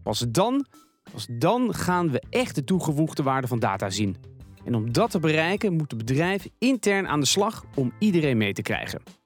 Pas 0.03 0.25
dan, 0.29 0.67
pas 1.13 1.27
dan 1.31 1.75
gaan 1.75 2.11
we 2.11 2.23
echt 2.31 2.55
de 2.55 2.65
toegevoegde 2.65 3.23
waarde 3.23 3.47
van 3.47 3.59
data 3.59 3.91
zien. 3.91 4.17
En 4.65 4.75
om 4.75 4.93
dat 4.93 5.11
te 5.11 5.19
bereiken 5.19 5.73
moet 5.73 5.91
het 5.91 6.07
bedrijf 6.07 6.47
intern 6.59 7.09
aan 7.09 7.21
de 7.21 7.27
slag 7.27 7.65
om 7.75 7.93
iedereen 7.99 8.37
mee 8.37 8.53
te 8.53 8.63
krijgen. 8.63 9.22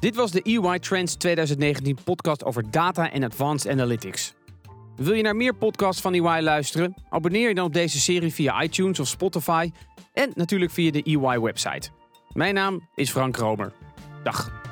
Dit 0.00 0.16
was 0.16 0.30
de 0.30 0.42
EY 0.42 0.78
Trends 0.78 1.14
2019 1.14 1.96
podcast 2.04 2.44
over 2.44 2.70
data 2.70 3.10
en 3.12 3.24
advanced 3.24 3.72
analytics. 3.72 4.34
Wil 4.96 5.14
je 5.14 5.22
naar 5.22 5.36
meer 5.36 5.54
podcasts 5.54 6.00
van 6.02 6.14
EY 6.14 6.40
luisteren? 6.42 6.94
Abonneer 7.08 7.48
je 7.48 7.54
dan 7.54 7.64
op 7.64 7.72
deze 7.72 8.00
serie 8.00 8.32
via 8.32 8.62
iTunes 8.62 9.00
of 9.00 9.08
Spotify 9.08 9.70
en 10.12 10.32
natuurlijk 10.34 10.72
via 10.72 10.90
de 10.90 11.02
EY 11.02 11.40
website. 11.40 11.90
Mijn 12.32 12.54
naam 12.54 12.88
is 12.94 13.10
Frank 13.10 13.36
Romer. 13.36 13.72
Dag. 14.22 14.65